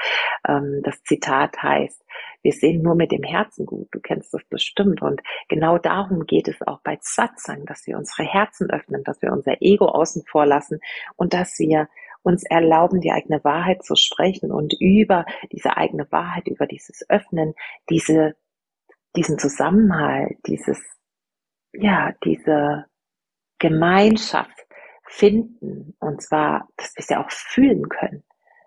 ähm, 0.48 0.82
das 0.84 1.04
Zitat 1.04 1.62
heißt, 1.62 2.04
wir 2.44 2.52
sehen 2.52 2.82
nur 2.82 2.96
mit 2.96 3.12
dem 3.12 3.24
Herzen 3.24 3.66
gut. 3.66 3.88
Du 3.92 4.00
kennst 4.00 4.34
das 4.34 4.44
bestimmt. 4.50 5.02
Und 5.02 5.22
genau 5.48 5.78
darum 5.78 6.26
geht 6.26 6.48
es 6.48 6.62
auch 6.62 6.82
bei 6.82 6.98
Satsang, 7.02 7.66
dass 7.66 7.88
wir 7.88 7.98
unsere 7.98 8.28
Herzen 8.28 8.70
öffnen, 8.70 9.04
dass 9.04 9.22
wir 9.22 9.32
unser 9.32 9.62
Ego 9.62 9.86
außen 9.86 10.24
vor 10.30 10.46
lassen 10.46 10.80
und 11.16 11.34
dass 11.34 11.58
wir 11.58 11.88
uns 12.22 12.44
erlauben, 12.44 13.02
die 13.02 13.12
eigene 13.12 13.44
Wahrheit 13.44 13.84
zu 13.84 13.96
sprechen 13.96 14.52
und 14.52 14.74
über 14.80 15.26
diese 15.52 15.76
eigene 15.78 16.10
Wahrheit, 16.12 16.48
über 16.48 16.68
dieses 16.68 17.10
Öffnen, 17.10 17.54
diese, 17.90 18.36
diesen 19.16 19.40
Zusammenhalt, 19.40 20.38
dieses, 20.46 20.82
ja, 21.74 22.14
diese 22.24 22.86
Gemeinschaft 23.60 24.68
finden. 25.06 25.96
Und 26.00 26.22
zwar, 26.22 26.68
dass 26.78 26.96
wir 26.96 27.04
sie 27.04 27.16
auch 27.16 27.32
fühlen 27.32 27.90
können 27.90 28.24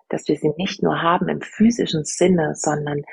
dass 0.09 0.27
wir 0.27 0.37
sie 0.37 0.51
nicht 0.57 0.83
nur 0.83 1.01
haben 1.01 1.27
im 1.27 1.41
physischen 1.41 2.05
Sinne, 2.05 2.53
sondern 2.55 3.03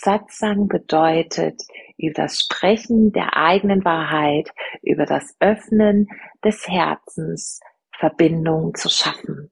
Satsang 0.00 0.68
bedeutet 0.68 1.60
über 1.96 2.14
das 2.14 2.40
Sprechen 2.40 3.12
der 3.12 3.36
eigenen 3.36 3.84
Wahrheit, 3.84 4.50
über 4.82 5.06
das 5.06 5.36
Öffnen 5.40 6.08
des 6.44 6.66
Herzens 6.68 7.60
Verbindung 7.98 8.74
zu 8.74 8.88
schaffen. 8.88 9.50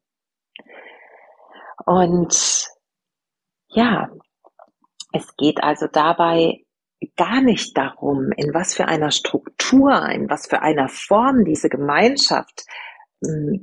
Und 1.86 2.68
ja, 3.68 4.10
es 5.12 5.36
geht 5.36 5.62
also 5.62 5.86
dabei 5.86 6.64
gar 7.16 7.40
nicht 7.40 7.76
darum, 7.76 8.30
in 8.36 8.54
was 8.54 8.74
für 8.74 8.86
einer 8.86 9.10
Struktur, 9.10 10.08
in 10.08 10.30
was 10.30 10.46
für 10.46 10.62
einer 10.62 10.88
Form 10.88 11.44
diese 11.44 11.68
Gemeinschaft 11.68 12.64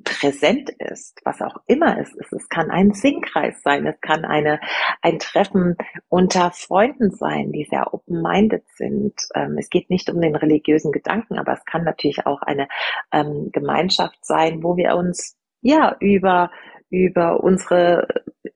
präsent 0.03 0.69
ist, 0.69 1.19
was 1.23 1.41
auch 1.41 1.57
immer 1.67 1.99
es 1.99 2.13
ist. 2.13 2.33
Es 2.33 2.49
kann 2.49 2.71
ein 2.71 2.93
Singkreis 2.93 3.61
sein, 3.61 3.85
es 3.85 3.99
kann 4.01 4.25
eine, 4.25 4.59
ein 5.01 5.19
Treffen 5.19 5.75
unter 6.07 6.51
Freunden 6.51 7.11
sein, 7.11 7.51
die 7.51 7.65
sehr 7.69 7.93
open-minded 7.93 8.63
sind. 8.75 9.13
Ähm, 9.35 9.57
es 9.57 9.69
geht 9.69 9.89
nicht 9.89 10.09
um 10.09 10.21
den 10.21 10.35
religiösen 10.35 10.91
Gedanken, 10.91 11.37
aber 11.37 11.53
es 11.53 11.65
kann 11.65 11.83
natürlich 11.83 12.25
auch 12.25 12.41
eine 12.41 12.67
ähm, 13.11 13.49
Gemeinschaft 13.51 14.25
sein, 14.25 14.63
wo 14.63 14.77
wir 14.77 14.95
uns 14.95 15.37
ja 15.61 15.95
über 15.99 16.51
über 16.91 17.43
unsere 17.43 18.07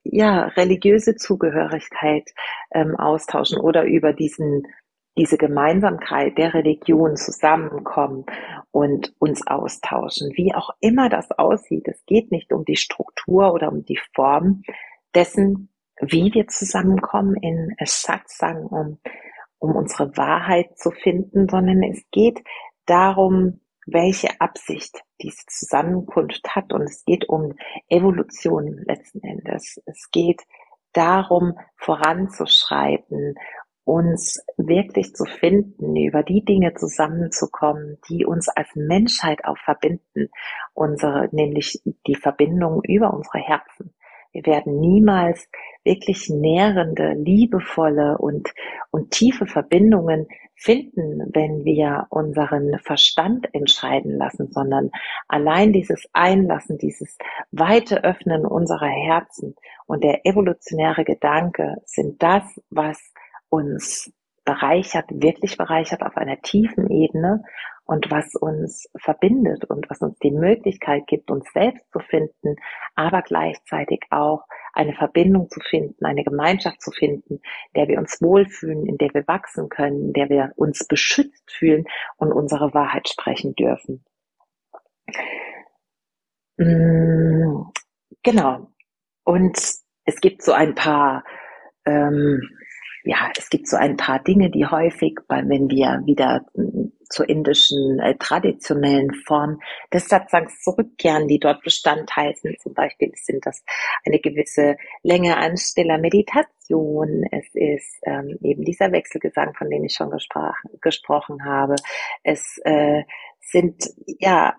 ja 0.03 0.45
religiöse 0.47 1.15
Zugehörigkeit 1.15 2.29
ähm, 2.71 2.95
austauschen 2.95 3.59
oder 3.59 3.83
über 3.83 4.13
diesen 4.13 4.63
diese 5.17 5.37
Gemeinsamkeit 5.37 6.37
der 6.37 6.53
Religion 6.53 7.15
zusammenkommen 7.15 8.25
und 8.71 9.13
uns 9.19 9.45
austauschen. 9.45 10.31
Wie 10.35 10.53
auch 10.55 10.71
immer 10.79 11.09
das 11.09 11.31
aussieht, 11.31 11.87
es 11.87 12.03
geht 12.05 12.31
nicht 12.31 12.51
um 12.51 12.65
die 12.65 12.77
Struktur 12.77 13.53
oder 13.53 13.71
um 13.71 13.85
die 13.85 13.99
Form 14.15 14.63
dessen, 15.13 15.69
wie 16.01 16.33
wir 16.33 16.47
zusammenkommen 16.47 17.35
in 17.35 17.75
Satsang, 17.83 18.65
um, 18.65 18.99
um 19.59 19.75
unsere 19.75 20.17
Wahrheit 20.17 20.77
zu 20.77 20.91
finden, 20.91 21.47
sondern 21.47 21.83
es 21.83 22.03
geht 22.11 22.41
darum, 22.85 23.59
welche 23.85 24.41
Absicht 24.41 25.01
diese 25.21 25.45
Zusammenkunft 25.47 26.55
hat. 26.55 26.73
Und 26.73 26.83
es 26.83 27.03
geht 27.05 27.29
um 27.29 27.53
Evolution 27.89 28.81
letzten 28.85 29.21
Endes. 29.21 29.81
Es 29.85 30.09
geht 30.11 30.41
darum, 30.93 31.53
voranzuschreiten 31.77 33.35
uns 33.85 34.43
wirklich 34.57 35.13
zu 35.13 35.25
finden, 35.25 35.95
über 35.95 36.23
die 36.23 36.43
Dinge 36.45 36.73
zusammenzukommen, 36.73 37.97
die 38.09 38.25
uns 38.25 38.47
als 38.49 38.69
Menschheit 38.75 39.45
auch 39.45 39.57
verbinden, 39.57 40.29
unsere, 40.73 41.29
nämlich 41.31 41.81
die 42.07 42.15
Verbindung 42.15 42.81
über 42.83 43.13
unsere 43.13 43.39
Herzen. 43.39 43.93
Wir 44.31 44.45
werden 44.47 44.79
niemals 44.79 45.47
wirklich 45.83 46.27
nährende, 46.29 47.13
liebevolle 47.13 48.17
und, 48.17 48.51
und 48.89 49.11
tiefe 49.11 49.45
Verbindungen 49.45 50.27
finden, 50.55 51.29
wenn 51.33 51.65
wir 51.65 52.07
unseren 52.09 52.79
Verstand 52.79 53.47
entscheiden 53.53 54.17
lassen, 54.17 54.51
sondern 54.51 54.89
allein 55.27 55.71
dieses 55.71 56.07
Einlassen, 56.13 56.77
dieses 56.79 57.17
weite 57.51 58.03
Öffnen 58.03 58.45
unserer 58.45 58.87
Herzen 58.87 59.55
und 59.85 60.03
der 60.03 60.25
evolutionäre 60.25 61.03
Gedanke 61.03 61.77
sind 61.85 62.23
das, 62.23 62.43
was 62.69 62.97
uns 63.53 64.11
bereichert, 64.45 65.05
wirklich 65.09 65.57
bereichert 65.57 66.01
auf 66.01 66.17
einer 66.17 66.41
tiefen 66.41 66.89
Ebene 66.89 67.43
und 67.85 68.09
was 68.09 68.33
uns 68.35 68.89
verbindet 68.95 69.65
und 69.65 69.89
was 69.89 70.01
uns 70.01 70.17
die 70.19 70.31
Möglichkeit 70.31 71.05
gibt, 71.05 71.29
uns 71.29 71.45
selbst 71.53 71.85
zu 71.91 71.99
finden, 71.99 72.55
aber 72.95 73.21
gleichzeitig 73.21 74.01
auch 74.09 74.43
eine 74.73 74.93
Verbindung 74.93 75.49
zu 75.49 75.59
finden, 75.59 76.03
eine 76.03 76.23
Gemeinschaft 76.23 76.81
zu 76.81 76.91
finden, 76.91 77.41
der 77.75 77.87
wir 77.87 77.99
uns 77.99 78.21
wohlfühlen, 78.21 78.87
in 78.87 78.97
der 78.97 79.13
wir 79.13 79.27
wachsen 79.27 79.69
können, 79.69 80.07
in 80.07 80.13
der 80.13 80.29
wir 80.29 80.51
uns 80.55 80.87
beschützt 80.87 81.51
fühlen 81.51 81.85
und 82.17 82.31
unsere 82.33 82.73
Wahrheit 82.73 83.07
sprechen 83.07 83.53
dürfen. 83.53 84.03
Mm, 86.57 87.71
genau. 88.23 88.71
Und 89.23 89.57
es 90.05 90.21
gibt 90.21 90.41
so 90.41 90.53
ein 90.53 90.73
paar 90.73 91.23
ähm, 91.85 92.41
ja, 93.03 93.31
es 93.37 93.49
gibt 93.49 93.67
so 93.67 93.75
ein 93.77 93.97
paar 93.97 94.19
Dinge, 94.19 94.49
die 94.49 94.65
häufig, 94.65 95.19
wenn 95.27 95.69
wir 95.69 96.01
wieder 96.05 96.45
hm, 96.55 96.93
zur 97.09 97.29
indischen 97.29 97.99
äh, 97.99 98.15
traditionellen 98.17 99.13
Form 99.13 99.59
des 99.93 100.07
Satsangs 100.07 100.61
zurückkehren, 100.61 101.27
die 101.27 101.39
dort 101.39 101.61
Bestandteil 101.63 102.35
sind. 102.35 102.59
Zum 102.61 102.73
Beispiel 102.73 103.11
sind 103.15 103.45
das 103.45 103.63
eine 104.05 104.19
gewisse 104.19 104.77
Länge 105.03 105.37
an 105.37 105.57
stiller 105.57 105.97
Meditation. 105.97 107.23
Es 107.31 107.45
ist 107.53 107.99
ähm, 108.03 108.37
eben 108.41 108.63
dieser 108.63 108.91
Wechselgesang, 108.91 109.53
von 109.53 109.69
dem 109.69 109.83
ich 109.83 109.93
schon 109.93 110.09
gesprach, 110.09 110.55
gesprochen 110.81 111.45
habe. 111.45 111.75
Es 112.23 112.57
äh, 112.63 113.03
sind 113.41 113.83
ja 114.19 114.55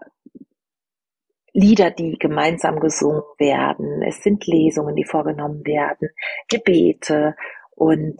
Lieder, 1.56 1.92
die 1.92 2.18
gemeinsam 2.18 2.80
gesungen 2.80 3.22
werden. 3.38 4.02
Es 4.02 4.22
sind 4.24 4.44
Lesungen, 4.44 4.96
die 4.96 5.04
vorgenommen 5.04 5.64
werden, 5.64 6.10
Gebete 6.48 7.36
und 7.76 8.18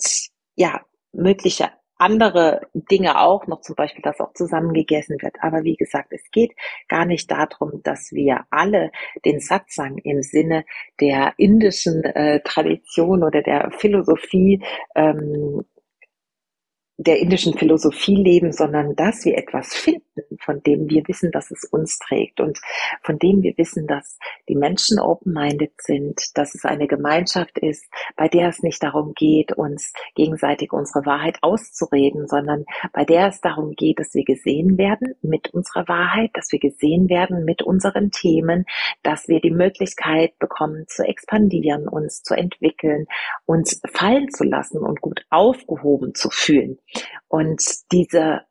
ja, 0.57 0.81
mögliche 1.13 1.71
andere 1.97 2.61
Dinge 2.75 3.21
auch 3.21 3.47
noch, 3.47 3.61
zum 3.61 3.77
Beispiel, 3.77 4.03
dass 4.03 4.21
auch 4.21 4.33
zusammen 4.35 4.73
gegessen 4.73 5.17
wird. 5.23 5.37
Aber 5.41 5.63
wie 5.65 5.77
gesagt, 5.77 6.13
es 6.13 6.31
geht 6.33 6.53
gar 6.89 7.07
nicht 7.07 7.31
darum, 7.31 7.83
dass 7.83 8.11
wir 8.13 8.45
alle 8.51 8.91
den 9.25 9.41
Satsang 9.41 9.99
im 9.99 10.23
Sinne 10.23 10.65
der 11.01 11.35
indischen 11.39 12.03
äh, 12.05 12.41
Tradition 12.43 13.23
oder 13.23 13.43
der 13.43 13.71
Philosophie 13.79 14.63
ähm, 14.95 15.65
der 16.97 17.19
indischen 17.19 17.59
Philosophie 17.59 18.15
leben, 18.15 18.53
sondern 18.53 18.95
dass 18.95 19.25
wir 19.25 19.37
etwas 19.37 19.75
finden, 19.75 20.03
von 20.39 20.63
dem 20.63 20.89
wir 20.89 21.03
wissen, 21.09 21.33
dass 21.33 21.51
es 21.51 21.65
uns 21.65 21.99
trägt 21.99 22.41
und 22.41 22.61
von 23.03 23.19
dem 23.19 23.43
wir 23.43 23.59
wissen, 23.59 23.89
dass 23.89 24.19
die 24.49 24.55
Menschen 24.55 25.01
open-minded 25.01 25.73
sind, 25.79 26.21
dass 26.37 26.55
es 26.55 26.65
eine 26.65 26.87
Gemeinschaft 26.87 27.59
ist, 27.59 27.85
bei 28.17 28.29
der 28.29 28.49
es 28.49 28.63
nicht 28.63 28.81
darum 28.83 29.13
geht, 29.15 29.53
uns 29.53 29.93
gegenseitig 30.15 30.73
unsere 30.73 31.05
Wahrheit 31.05 31.39
auszureden, 31.43 32.29
sondern 32.29 32.65
bei 32.93 33.05
der 33.05 33.29
es 33.29 33.41
darum 33.41 33.73
geht, 33.73 33.99
dass 33.99 34.15
wir 34.15 34.25
gesehen 34.25 34.79
werden 34.79 35.15
mit 35.21 35.53
unserer 35.53 35.89
Wahrheit, 35.89 36.31
dass 36.35 36.53
wir 36.53 36.61
gesehen 36.61 37.09
werden 37.09 37.45
mit 37.45 37.63
unseren 37.63 38.13
Themen, 38.13 38.67
dass 39.03 39.27
wir 39.27 39.41
die 39.41 39.51
Möglichkeit 39.51 40.39
bekommen 40.39 40.85
zu 40.87 41.03
expandieren, 41.03 41.89
uns 41.89 42.23
zu 42.23 42.35
entwickeln, 42.35 43.07
uns 43.47 43.81
fallen 43.93 44.31
zu 44.31 44.45
lassen 44.45 44.79
und 44.79 45.01
gut 45.01 45.27
aufgehoben 45.31 46.15
zu 46.15 46.31
fühlen. 46.31 46.79
Und 47.29 47.63
diese, 47.93 48.43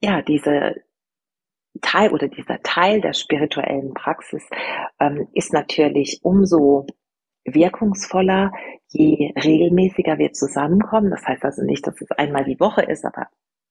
ja, 0.00 0.22
diese 0.22 0.74
Teil 1.82 2.12
oder 2.12 2.28
dieser 2.28 2.62
Teil 2.62 3.00
der 3.00 3.14
spirituellen 3.14 3.94
Praxis 3.94 4.48
ähm, 5.00 5.28
ist 5.32 5.52
natürlich 5.52 6.20
umso 6.22 6.86
wirkungsvoller, 7.44 8.52
je 8.88 9.32
regelmäßiger 9.36 10.18
wir 10.18 10.32
zusammenkommen. 10.32 11.10
Das 11.10 11.24
heißt 11.26 11.44
also 11.44 11.62
nicht, 11.62 11.86
dass 11.86 12.00
es 12.00 12.10
einmal 12.12 12.44
die 12.44 12.60
Woche 12.60 12.82
ist, 12.82 13.04
aber 13.04 13.28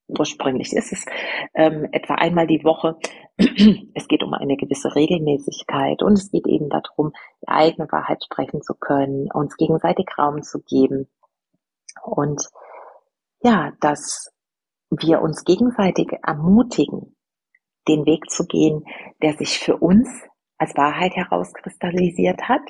ursprünglich 0.08 0.74
ist 0.74 0.92
es 0.92 1.06
ähm, 1.54 1.88
etwa 1.92 2.16
einmal 2.16 2.48
die 2.48 2.64
Woche. 2.64 2.98
Es 3.96 4.08
geht 4.08 4.22
um 4.24 4.34
eine 4.34 4.58
gewisse 4.58 4.94
Regelmäßigkeit 4.96 6.04
und 6.04 6.14
es 6.14 6.30
geht 6.30 6.46
eben 6.46 6.70
darum, 6.70 7.14
die 7.42 7.48
eigene 7.48 7.92
Wahrheit 7.92 8.24
sprechen 8.24 8.62
zu 8.62 8.76
können, 8.76 9.32
uns 9.32 9.58
gegenseitig 9.58 10.06
Raum 10.18 10.44
zu 10.44 10.62
geben 10.62 11.08
und 12.04 12.48
ja, 13.44 13.74
dass 13.80 14.32
wir 14.90 15.22
uns 15.22 15.44
gegenseitig 15.44 16.08
ermutigen, 16.24 17.16
den 17.88 18.06
Weg 18.06 18.30
zu 18.30 18.46
gehen, 18.46 18.86
der 19.22 19.34
sich 19.34 19.60
für 19.60 19.78
uns 19.78 20.08
als 20.58 20.76
Wahrheit 20.78 21.16
herauskristallisiert 21.16 22.48
hat, 22.48 22.62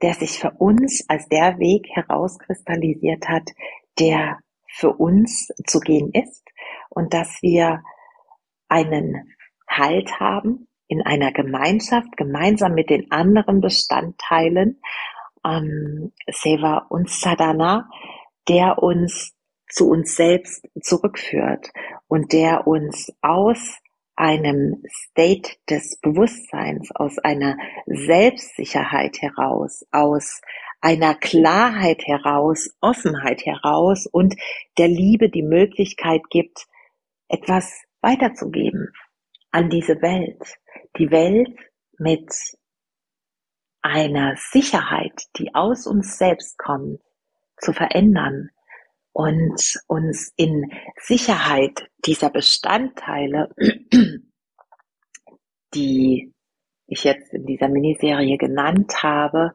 der 0.00 0.14
sich 0.14 0.38
für 0.38 0.52
uns 0.52 1.04
als 1.08 1.28
der 1.28 1.58
Weg 1.58 1.86
herauskristallisiert 1.90 3.28
hat, 3.28 3.50
der 3.98 4.38
für 4.68 4.92
uns 4.94 5.48
zu 5.66 5.80
gehen 5.80 6.10
ist 6.14 6.42
und 6.88 7.12
dass 7.12 7.42
wir 7.42 7.82
einen 8.68 9.34
Halt 9.68 10.18
haben 10.18 10.68
in 10.88 11.02
einer 11.02 11.32
Gemeinschaft, 11.32 12.16
gemeinsam 12.16 12.72
mit 12.72 12.90
den 12.90 13.10
anderen 13.10 13.60
Bestandteilen, 13.60 14.80
ähm, 15.44 16.12
Seva 16.30 16.86
und 16.88 17.10
Sadhana, 17.10 17.88
der 18.48 18.82
uns 18.82 19.34
zu 19.72 19.88
uns 19.88 20.14
selbst 20.16 20.68
zurückführt 20.80 21.70
und 22.08 22.32
der 22.32 22.66
uns 22.66 23.12
aus 23.22 23.78
einem 24.14 24.82
State 24.86 25.52
des 25.68 25.98
Bewusstseins, 26.00 26.90
aus 26.94 27.18
einer 27.18 27.56
Selbstsicherheit 27.86 29.20
heraus, 29.22 29.86
aus 29.90 30.42
einer 30.80 31.14
Klarheit 31.14 32.02
heraus, 32.06 32.70
Offenheit 32.80 33.46
heraus 33.46 34.06
und 34.06 34.34
der 34.78 34.88
Liebe 34.88 35.30
die 35.30 35.42
Möglichkeit 35.42 36.22
gibt, 36.28 36.66
etwas 37.28 37.72
weiterzugeben 38.00 38.92
an 39.50 39.70
diese 39.70 40.02
Welt. 40.02 40.58
Die 40.98 41.10
Welt 41.10 41.56
mit 41.98 42.30
einer 43.80 44.36
Sicherheit, 44.36 45.22
die 45.36 45.54
aus 45.54 45.86
uns 45.86 46.18
selbst 46.18 46.58
kommt, 46.58 47.00
zu 47.56 47.72
verändern, 47.72 48.50
und 49.12 49.80
uns 49.86 50.32
in 50.36 50.72
Sicherheit 50.96 51.88
dieser 52.04 52.30
Bestandteile, 52.30 53.50
die 55.74 56.32
ich 56.86 57.04
jetzt 57.04 57.32
in 57.32 57.46
dieser 57.46 57.68
Miniserie 57.68 58.36
genannt 58.38 59.02
habe, 59.02 59.52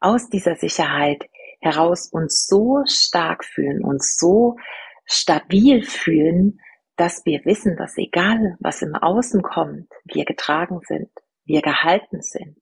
aus 0.00 0.28
dieser 0.28 0.56
Sicherheit 0.56 1.28
heraus 1.60 2.10
uns 2.12 2.46
so 2.46 2.82
stark 2.86 3.44
fühlen, 3.44 3.82
uns 3.82 4.16
so 4.18 4.56
stabil 5.04 5.82
fühlen, 5.82 6.60
dass 6.96 7.24
wir 7.24 7.44
wissen, 7.44 7.76
dass 7.76 7.96
egal 7.96 8.56
was 8.60 8.82
im 8.82 8.94
Außen 8.94 9.42
kommt, 9.42 9.88
wir 10.04 10.24
getragen 10.24 10.80
sind, 10.86 11.10
wir 11.44 11.62
gehalten 11.62 12.22
sind, 12.22 12.58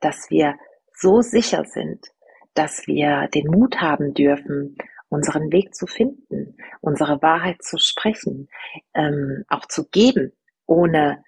dass 0.00 0.30
wir 0.30 0.56
so 0.92 1.20
sicher 1.20 1.64
sind, 1.64 2.06
dass 2.54 2.86
wir 2.86 3.28
den 3.28 3.46
Mut 3.46 3.80
haben 3.80 4.14
dürfen, 4.14 4.76
unseren 5.08 5.50
Weg 5.52 5.74
zu 5.74 5.86
finden, 5.86 6.56
unsere 6.80 7.22
Wahrheit 7.22 7.62
zu 7.62 7.78
sprechen, 7.78 8.48
ähm, 8.94 9.44
auch 9.48 9.66
zu 9.66 9.88
geben, 9.88 10.32
ohne 10.66 11.24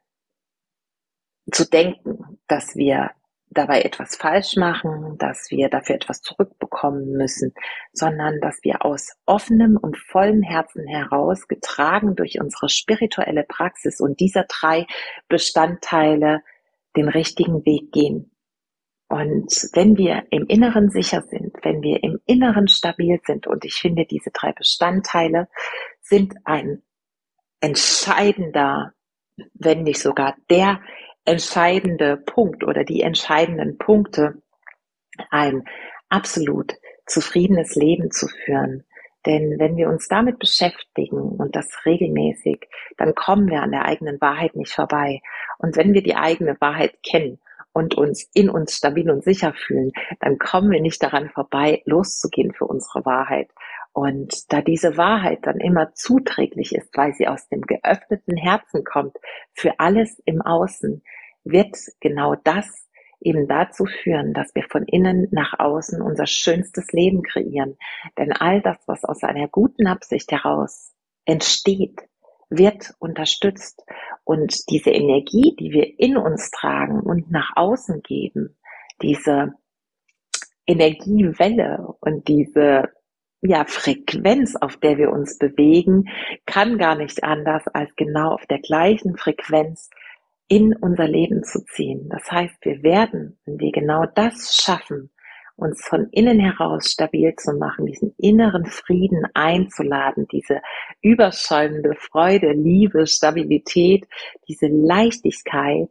zu 1.51 1.69
denken, 1.69 2.39
dass 2.47 2.77
wir 2.77 3.11
dabei 3.51 3.83
etwas 3.83 4.17
falsch 4.17 4.57
machen, 4.57 5.17
dass 5.19 5.51
wir 5.51 5.69
dafür 5.69 5.97
etwas 5.97 6.23
zurückbekommen 6.23 7.13
müssen, 7.13 7.53
sondern 7.93 8.41
dass 8.41 8.61
wir 8.63 8.85
aus 8.85 9.09
offenem 9.27 9.77
und 9.77 9.99
vollem 9.99 10.43
Herzen 10.43 10.87
heraus, 10.87 11.49
getragen 11.49 12.15
durch 12.15 12.41
unsere 12.41 12.69
spirituelle 12.69 13.45
Praxis 13.45 14.01
und 14.01 14.21
dieser 14.21 14.45
drei 14.45 14.87
Bestandteile, 15.29 16.43
den 16.97 17.09
richtigen 17.09 17.65
Weg 17.65 17.93
gehen. 17.93 18.30
Und 19.11 19.53
wenn 19.73 19.97
wir 19.97 20.23
im 20.31 20.47
Inneren 20.47 20.89
sicher 20.89 21.23
sind, 21.23 21.57
wenn 21.65 21.83
wir 21.83 22.01
im 22.05 22.21
Inneren 22.27 22.69
stabil 22.69 23.21
sind, 23.27 23.49
und 23.49 23.65
ich 23.65 23.75
finde, 23.75 24.07
diese 24.07 24.31
drei 24.31 24.53
Bestandteile 24.53 25.49
sind 26.01 26.35
ein 26.45 26.83
entscheidender, 27.61 28.93
wenn 29.55 29.83
nicht 29.83 30.01
sogar 30.01 30.37
der 30.49 30.81
entscheidende 31.25 32.19
Punkt 32.19 32.63
oder 32.63 32.85
die 32.85 33.03
entscheidenden 33.03 33.79
Punkte, 33.79 34.41
ein 35.31 35.65
absolut 36.09 36.75
zufriedenes 37.05 37.75
Leben 37.75 38.13
zu 38.13 38.29
führen. 38.29 38.85
Denn 39.27 39.59
wenn 39.59 39.77
wir 39.77 39.89
uns 39.89 40.07
damit 40.07 40.39
beschäftigen 40.39 41.33
und 41.37 41.57
das 41.57 41.67
regelmäßig, 41.85 42.69
dann 42.97 43.17
kommen 43.17 43.51
wir 43.51 43.61
an 43.61 43.73
der 43.73 43.87
eigenen 43.87 44.21
Wahrheit 44.21 44.55
nicht 44.55 44.73
vorbei. 44.73 45.21
Und 45.59 45.77
wenn 45.77 45.95
wir 45.95 46.05
die 46.05 46.15
eigene 46.15 46.57
Wahrheit 46.61 47.03
kennen 47.03 47.41
und 47.73 47.95
uns 47.95 48.29
in 48.35 48.51
uns 48.51 48.77
stabil 48.77 49.11
und 49.11 49.23
sicher 49.23 49.53
fühlen, 49.55 49.93
dann 50.21 50.39
kommen 50.39 50.71
wir 50.71 50.81
nicht 50.81 51.03
daran 51.03 51.31
vorbei, 51.31 51.83
loszugehen 51.85 52.53
für 52.53 52.67
unsere 52.67 53.05
Wahrheit. 53.05 53.51
Und 53.93 54.53
da 54.53 54.63
diese 54.63 54.97
Wahrheit 54.97 55.41
dann 55.43 55.59
immer 55.59 55.93
zuträglich 55.95 56.75
ist, 56.75 56.97
weil 56.97 57.13
sie 57.15 57.27
aus 57.27 57.49
dem 57.49 57.63
geöffneten 57.63 58.37
Herzen 58.37 58.85
kommt, 58.85 59.17
für 59.53 59.79
alles 59.79 60.21
im 60.25 60.43
Außen, 60.43 61.03
wird 61.45 61.77
genau 62.01 62.37
das 62.37 62.89
eben 63.21 63.49
dazu 63.49 63.85
führen, 63.85 64.33
dass 64.33 64.55
wir 64.55 64.65
von 64.65 64.85
innen 64.85 65.29
nach 65.31 65.59
außen 65.59 66.01
unser 66.01 66.27
schönstes 66.27 66.93
Leben 66.93 67.23
kreieren. 67.23 67.77
Denn 68.17 68.33
all 68.33 68.63
das, 68.63 68.79
was 68.87 69.05
aus 69.05 69.23
einer 69.23 69.49
guten 69.49 69.87
Absicht 69.87 70.33
heraus 70.33 70.93
entsteht, 71.25 72.01
wird 72.51 72.95
unterstützt. 72.99 73.83
Und 74.25 74.69
diese 74.69 74.91
Energie, 74.91 75.57
die 75.59 75.73
wir 75.73 75.99
in 75.99 76.17
uns 76.17 76.51
tragen 76.51 77.01
und 77.01 77.31
nach 77.31 77.53
außen 77.57 78.03
geben, 78.03 78.57
diese 79.01 79.55
Energiewelle 80.67 81.95
und 82.01 82.29
diese 82.29 82.91
ja, 83.43 83.65
Frequenz, 83.65 84.55
auf 84.57 84.77
der 84.77 84.99
wir 84.99 85.11
uns 85.11 85.39
bewegen, 85.39 86.09
kann 86.45 86.77
gar 86.77 86.95
nicht 86.95 87.25
anders 87.25 87.67
als 87.69 87.95
genau 87.97 88.33
auf 88.33 88.47
der 88.47 88.59
gleichen 88.59 89.17
Frequenz 89.17 89.89
in 90.49 90.75
unser 90.77 91.07
Leben 91.07 91.43
zu 91.45 91.65
ziehen. 91.65 92.09
Das 92.11 92.31
heißt, 92.31 92.57
wir 92.63 92.83
werden, 92.83 93.39
wenn 93.47 93.59
wir 93.59 93.73
genau 93.73 94.05
das 94.15 94.57
schaffen, 94.57 95.11
uns 95.61 95.85
von 95.85 96.09
innen 96.11 96.41
heraus 96.41 96.91
stabil 96.91 97.35
zu 97.37 97.53
machen, 97.53 97.87
diesen 97.87 98.15
inneren 98.19 98.67
Frieden 98.67 99.27
einzuladen, 99.35 100.27
diese 100.33 100.61
überschäumende 101.03 101.95
Freude, 101.95 102.53
Liebe, 102.53 103.07
Stabilität, 103.07 104.07
diese 104.49 104.67
Leichtigkeit 104.67 105.91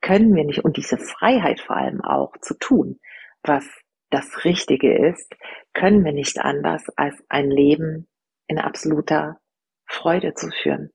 können 0.00 0.34
wir 0.34 0.44
nicht 0.44 0.64
und 0.64 0.76
diese 0.76 0.98
Freiheit 0.98 1.60
vor 1.60 1.76
allem 1.76 2.00
auch 2.02 2.32
zu 2.40 2.58
tun, 2.58 3.00
was 3.42 3.66
das 4.10 4.44
Richtige 4.44 5.08
ist, 5.08 5.34
können 5.72 6.04
wir 6.04 6.12
nicht 6.12 6.38
anders 6.38 6.84
als 6.96 7.16
ein 7.28 7.50
Leben 7.50 8.08
in 8.48 8.58
absoluter 8.58 9.38
Freude 9.86 10.34
zu 10.34 10.50
führen. 10.62 10.90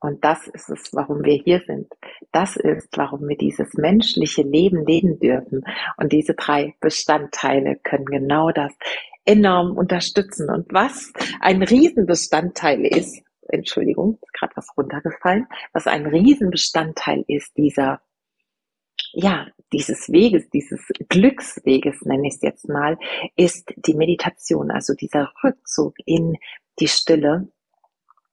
Und 0.00 0.24
das 0.24 0.46
ist 0.48 0.70
es, 0.70 0.90
warum 0.92 1.24
wir 1.24 1.34
hier 1.34 1.60
sind. 1.66 1.92
Das 2.32 2.56
ist, 2.56 2.88
warum 2.96 3.28
wir 3.28 3.36
dieses 3.36 3.74
menschliche 3.74 4.42
Leben 4.42 4.84
leben 4.86 5.18
dürfen. 5.18 5.64
Und 5.96 6.12
diese 6.12 6.34
drei 6.34 6.74
Bestandteile 6.80 7.76
können 7.82 8.06
genau 8.06 8.50
das 8.50 8.72
enorm 9.24 9.76
unterstützen. 9.76 10.48
Und 10.50 10.72
was 10.72 11.12
ein 11.40 11.62
Riesenbestandteil 11.62 12.84
ist, 12.86 13.22
Entschuldigung, 13.48 14.18
ist 14.22 14.32
gerade 14.32 14.52
was 14.56 14.68
runtergefallen, 14.76 15.46
was 15.72 15.86
ein 15.86 16.06
Riesenbestandteil 16.06 17.24
ist 17.28 17.56
dieser 17.56 18.00
ja, 19.12 19.48
dieses 19.72 20.10
Weges, 20.10 20.48
dieses 20.50 20.80
Glücksweges, 21.08 22.02
nenne 22.02 22.28
ich 22.28 22.34
es 22.34 22.42
jetzt 22.42 22.68
mal, 22.68 22.98
ist 23.36 23.72
die 23.76 23.94
Meditation, 23.94 24.70
also 24.70 24.94
dieser 24.94 25.32
Rückzug 25.42 25.94
in 26.04 26.36
die 26.78 26.88
Stille. 26.88 27.48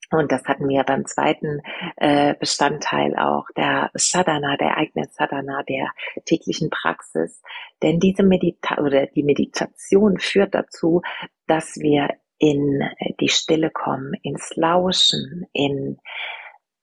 Und 0.10 0.32
das 0.32 0.46
hatten 0.46 0.70
wir 0.70 0.84
beim 0.84 1.06
zweiten 1.06 1.62
äh, 1.98 2.34
Bestandteil 2.36 3.18
auch, 3.18 3.46
der 3.58 3.92
Sadhana, 3.94 4.56
der 4.56 4.78
eigenen 4.78 5.10
Sadhana, 5.10 5.64
der 5.64 5.92
täglichen 6.26 6.70
Praxis. 6.70 7.42
Denn 7.84 8.00
diese 8.00 8.24
Medita 8.24 8.82
oder 8.82 9.08
die 9.08 9.24
Meditation 9.24 10.18
führt 10.18 10.56
dazu, 10.56 11.02
dass 11.46 11.76
wir 11.78 12.10
in 12.40 12.84
die 13.20 13.30
Stille 13.30 13.70
kommen, 13.70 14.14
ins 14.22 14.56
Lauschen, 14.56 15.48
in 15.52 15.98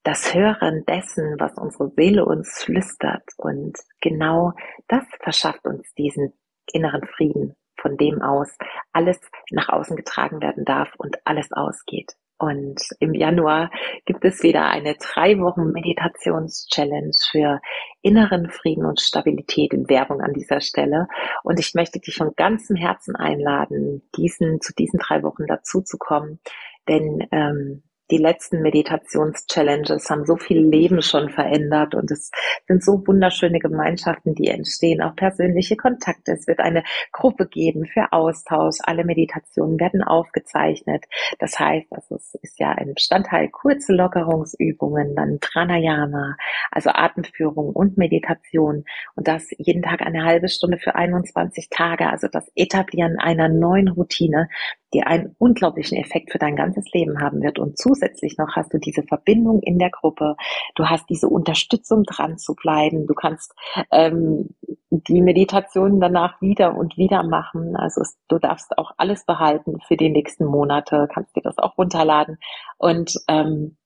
das 0.03 0.35
Hören 0.35 0.85
dessen, 0.87 1.37
was 1.39 1.57
unsere 1.57 1.91
Seele 1.97 2.27
uns 2.27 2.63
flüstert. 2.63 3.25
Und 3.39 3.79
genau 4.01 4.53
das 4.87 5.05
verschafft 5.21 5.65
uns 5.65 5.95
diesen 5.95 6.35
inneren 6.73 7.07
Frieden, 7.07 7.57
von 7.81 7.97
dem 7.97 8.21
aus 8.21 8.55
alles 8.93 9.19
nach 9.51 9.71
außen 9.71 9.97
getragen 9.97 10.43
werden 10.43 10.65
darf 10.65 10.91
und 10.99 11.17
alles 11.25 11.53
ausgeht. 11.53 12.13
Und 12.39 12.81
im 12.99 13.15
Januar 13.15 13.71
gibt 14.07 14.25
es 14.25 14.43
wieder 14.43 14.67
eine 14.67 14.97
drei 14.97 15.39
Wochen 15.39 15.71
Meditations-Challenge 15.71 17.13
für 17.31 17.61
inneren 18.03 18.51
Frieden 18.51 18.85
und 18.85 19.01
Stabilität 19.01 19.73
in 19.73 19.89
Werbung 19.89 20.21
an 20.21 20.33
dieser 20.33 20.61
Stelle. 20.61 21.07
Und 21.43 21.61
ich 21.61 21.75
möchte 21.75 22.01
dich 22.01 22.17
von 22.17 22.33
ganzem 22.37 22.77
Herzen 22.77 23.15
einladen, 23.15 24.03
diesen, 24.17 24.61
zu 24.61 24.75
diesen 24.75 24.99
drei 24.99 25.23
Wochen 25.23 25.47
dazu 25.47 25.81
zu 25.81 25.97
kommen. 25.97 26.41
Denn 26.89 27.27
ähm, 27.31 27.83
die 28.11 28.19
letzten 28.19 28.61
Meditations-Challenges 28.61 30.11
haben 30.11 30.27
so 30.27 30.37
viel 30.37 30.61
Leben 30.61 31.03
schon 31.03 31.31
verändert 31.31 31.95
und 31.95 32.11
es 32.11 32.31
sind 32.67 32.85
so 32.85 33.03
wunderschöne 33.07 33.59
Gemeinschaften, 33.59 34.35
die 34.35 34.49
entstehen, 34.49 35.01
auch 35.01 35.17
persönliche 35.17 35.77
Kontakte. 35.77 36.33
Es 36.33 36.47
wird 36.47 36.61
eine 36.61 36.85
Gruppe 37.13 37.47
geben 37.47 37.87
für 37.87 38.13
Austausch. 38.13 38.77
Alle 38.83 39.05
Meditationen 39.05 39.81
werden 39.81 40.03
aufgezeichnet. 40.03 41.05
Das 41.39 41.59
heißt, 41.59 41.93
also 41.93 42.17
es 42.17 42.35
ist 42.43 42.59
ja 42.59 42.73
ein 42.73 42.95
Bestandteil 42.95 43.49
kurze 43.49 43.95
Lockerungsübungen, 43.95 45.15
dann 45.15 45.39
Pranayama, 45.41 46.37
also 46.71 46.91
Atemführung 46.91 47.71
und 47.71 47.97
Meditation 47.97 48.85
und 49.15 49.29
das 49.29 49.49
jeden 49.57 49.83
Tag 49.83 50.03
eine 50.03 50.25
halbe 50.25 50.49
Stunde 50.49 50.79
für 50.79 50.95
21 50.95 51.69
Tage, 51.71 52.09
also 52.11 52.29
das 52.29 52.51
Etablieren 52.55 53.19
einer 53.19 53.49
neuen 53.49 53.89
Routine, 53.89 54.49
die 54.95 55.03
einen 55.03 55.35
unglaublichen 55.39 55.99
Effekt 55.99 56.31
für 56.31 56.39
dein 56.39 56.57
ganzes 56.57 56.91
Leben 56.93 57.21
haben 57.21 57.43
wird. 57.43 57.59
Und 57.59 57.77
zusätzlich 57.95 58.37
noch 58.39 58.57
hast 58.57 58.73
du 58.73 58.79
diese 58.79 59.03
Verbindung 59.03 59.61
in 59.63 59.79
der 59.79 59.91
Gruppe, 59.91 60.37
du 60.75 60.87
hast 60.87 61.09
diese 61.09 61.29
Unterstützung 61.29 62.05
dran 62.05 62.39
zu 62.39 62.55
bleiben, 62.55 63.07
du 63.07 63.15
kannst 63.15 63.55
ähm, 63.91 64.55
die 64.91 65.23
Meditation 65.23 66.01
danach 66.01 66.41
wieder 66.41 66.77
und 66.77 66.97
wieder 66.97 67.23
machen. 67.23 67.77
Also 67.77 68.03
es, 68.03 68.17
du 68.29 68.39
darfst 68.39 68.77
auch 68.79 68.93
alles 68.97 69.25
behalten 69.25 69.79
für 69.87 69.97
die 69.97 70.11
nächsten 70.11 70.45
Monate, 70.45 71.09
kannst 71.13 71.35
dir 71.37 71.43
das 71.43 71.59
auch 71.59 71.79
runterladen. 71.79 72.39
Und 72.79 73.15
ähm, 73.29 73.77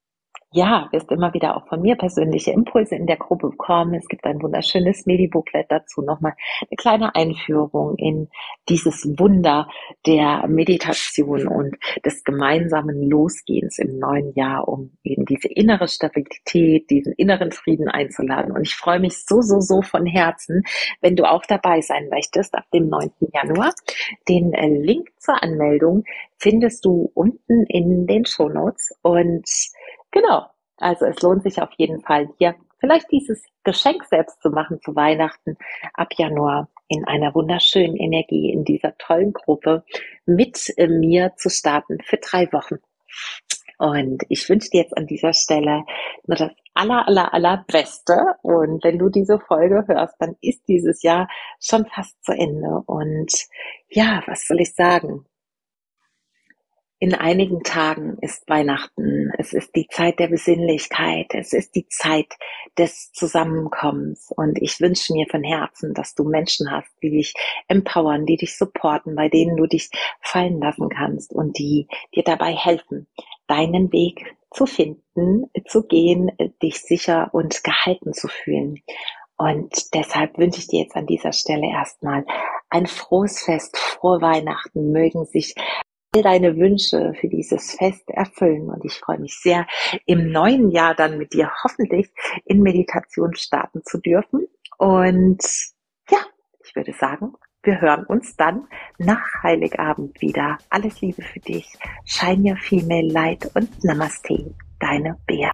ja, 0.51 0.89
wirst 0.93 1.11
immer 1.11 1.35
wieder 1.35 1.57
auch 1.57 1.67
von 1.67 1.83
mir 1.83 1.97
persönliche 1.97 2.53
Impulse 2.53 2.95
in 2.95 3.07
der 3.07 3.19
Gruppe 3.19 3.51
bekommen. 3.51 3.93
Es 3.95 4.09
gibt 4.09 4.25
ein 4.25 4.41
wunderschönes 4.41 5.05
Medi-Booklet 5.05 5.67
dazu, 5.69 6.01
nochmal 6.01 6.33
eine 6.61 6.77
kleine 6.77 7.15
Einführung 7.15 7.97
in 7.97 8.29
dieses 8.67 9.07
Wunder 9.19 9.69
der 10.07 10.47
Meditation 10.49 11.47
und 11.47 11.77
des 12.03 12.25
gemeinsamen 12.25 13.11
Losgehens 13.11 13.79
im 13.79 13.99
neuen 13.99 14.33
Jahr, 14.35 14.67
um 14.67 14.97
eben 15.05 15.27
diese 15.27 15.49
innere 15.49 15.87
Stabilität, 15.87 16.89
diesen 16.89 17.13
inneren 17.13 17.53
Frieden 17.53 17.89
einzuladen. 17.89 18.53
Und 18.53 18.63
ich 18.63 18.75
freue 18.75 19.01
mich 19.01 19.27
so, 19.27 19.43
so, 19.43 19.61
so 19.61 19.83
von 19.83 20.07
Herzen, 20.07 20.63
wenn 21.03 21.15
du 21.15 21.31
auch 21.31 21.45
dabei 21.45 21.83
sein 21.83 22.09
möchtest 22.09 22.55
ab 22.55 22.65
dem 22.73 22.89
9. 22.89 23.11
Januar. 23.35 23.75
Den 24.29 24.55
äh, 24.55 24.69
Link 24.69 25.11
zur 25.19 25.43
Anmeldung 25.43 26.05
findest 26.39 26.87
du 26.87 27.11
unten 27.15 27.65
in 27.67 28.07
den 28.07 28.25
Show 28.25 28.49
Notes 28.49 28.95
und 29.03 29.47
Genau. 30.11 30.47
Also 30.77 31.07
es 31.07 31.21
lohnt 31.23 31.43
sich 31.43 31.61
auf 31.61 31.71
jeden 31.77 32.01
Fall 32.03 32.29
hier 32.39 32.55
vielleicht 32.79 33.11
dieses 33.11 33.43
Geschenk 33.65 34.05
selbst 34.05 34.41
zu 34.41 34.51
machen 34.51 34.81
zu 34.81 34.95
Weihnachten 34.95 35.57
ab 35.95 36.09
Januar 36.17 36.69
in 36.89 37.05
einer 37.05 37.35
wunderschönen 37.35 37.97
Energie 37.97 38.53
in 38.53 38.65
dieser 38.65 38.97
tollen 38.97 39.33
Gruppe 39.33 39.85
mit 40.25 40.73
äh, 40.79 40.87
mir 40.87 41.33
zu 41.37 41.51
starten 41.51 41.99
für 42.03 42.17
drei 42.17 42.51
Wochen. 42.53 42.77
Und 43.79 44.25
ich 44.29 44.49
wünsche 44.49 44.71
dir 44.71 44.83
jetzt 44.83 44.97
an 44.97 45.07
dieser 45.07 45.33
Stelle 45.33 45.85
nur 46.27 46.37
das 46.37 46.51
aller, 46.75 47.07
aller, 47.07 47.33
aller 47.33 47.65
Beste. 47.69 48.35
Und 48.43 48.83
wenn 48.83 48.99
du 48.99 49.09
diese 49.09 49.39
Folge 49.39 49.85
hörst, 49.87 50.17
dann 50.19 50.37
ist 50.41 50.67
dieses 50.67 51.03
Jahr 51.03 51.29
schon 51.61 51.87
fast 51.87 52.17
zu 52.25 52.33
Ende. 52.33 52.83
Und 52.87 53.33
ja, 53.89 54.23
was 54.27 54.47
soll 54.47 54.61
ich 54.61 54.75
sagen? 54.75 55.27
In 57.01 57.15
einigen 57.15 57.63
Tagen 57.63 58.19
ist 58.23 58.49
Weihnachten. 58.49 59.31
Es 59.39 59.53
ist 59.53 59.77
die 59.77 59.87
Zeit 59.87 60.19
der 60.19 60.27
Besinnlichkeit. 60.27 61.33
Es 61.33 61.53
ist 61.53 61.77
die 61.77 61.87
Zeit 61.87 62.27
des 62.77 63.13
Zusammenkommens. 63.13 64.33
Und 64.37 64.61
ich 64.61 64.81
wünsche 64.81 65.13
mir 65.13 65.27
von 65.31 65.45
Herzen, 65.45 65.95
dass 65.95 66.17
du 66.17 66.25
Menschen 66.25 66.73
hast, 66.73 66.91
die 67.01 67.11
dich 67.11 67.35
empowern, 67.69 68.27
die 68.27 68.37
dich 68.37 68.59
supporten, 68.59 69.15
bei 69.15 69.29
denen 69.29 69.57
du 69.57 69.69
dich 69.69 69.91
fallen 70.21 70.61
lassen 70.61 70.89
kannst 70.89 71.33
und 71.33 71.57
die 71.57 71.87
dir 72.17 72.25
dabei 72.25 72.53
helfen, 72.53 73.07
deinen 73.47 73.93
Weg 73.93 74.35
zu 74.51 74.67
finden, 74.67 75.49
zu 75.69 75.87
gehen, 75.87 76.33
dich 76.61 76.81
sicher 76.81 77.31
und 77.33 77.63
gehalten 77.63 78.13
zu 78.13 78.27
fühlen. 78.27 78.83
Und 79.37 79.95
deshalb 79.95 80.37
wünsche 80.37 80.59
ich 80.59 80.67
dir 80.67 80.83
jetzt 80.83 80.97
an 80.97 81.07
dieser 81.07 81.33
Stelle 81.33 81.71
erstmal 81.71 82.27
ein 82.71 82.87
frohes 82.89 83.45
Fest, 83.45 83.77
frohe 83.79 84.21
Weihnachten. 84.21 84.91
Mögen 84.91 85.27
sich 85.27 85.55
all 86.15 86.23
deine 86.23 86.57
Wünsche 86.57 87.13
für 87.21 87.29
dieses 87.29 87.75
Fest 87.75 88.09
erfüllen. 88.09 88.71
Und 88.71 88.85
ich 88.85 88.95
freue 88.95 89.19
mich 89.19 89.39
sehr, 89.41 89.67
im 90.07 90.31
neuen 90.31 90.71
Jahr 90.71 90.95
dann 90.95 91.19
mit 91.19 91.33
dir 91.33 91.51
hoffentlich 91.63 92.11
in 92.45 92.63
Meditation 92.63 93.35
starten 93.35 93.83
zu 93.85 93.99
dürfen. 93.99 94.47
Und 94.79 95.43
ja, 96.11 96.19
ich 96.65 96.75
würde 96.75 96.93
sagen, 96.93 97.35
wir 97.63 97.81
hören 97.81 98.05
uns 98.07 98.37
dann 98.37 98.69
nach 98.99 99.23
Heiligabend 99.43 100.21
wieder. 100.21 100.59
Alles 100.71 101.01
Liebe 101.01 101.23
für 101.23 101.41
dich. 101.41 101.75
Shine 102.05 102.53
your 102.53 102.57
female 102.57 103.09
light 103.09 103.51
und 103.55 103.85
Namaste. 103.85 104.55
Deine 104.79 105.19
Bea. 105.27 105.51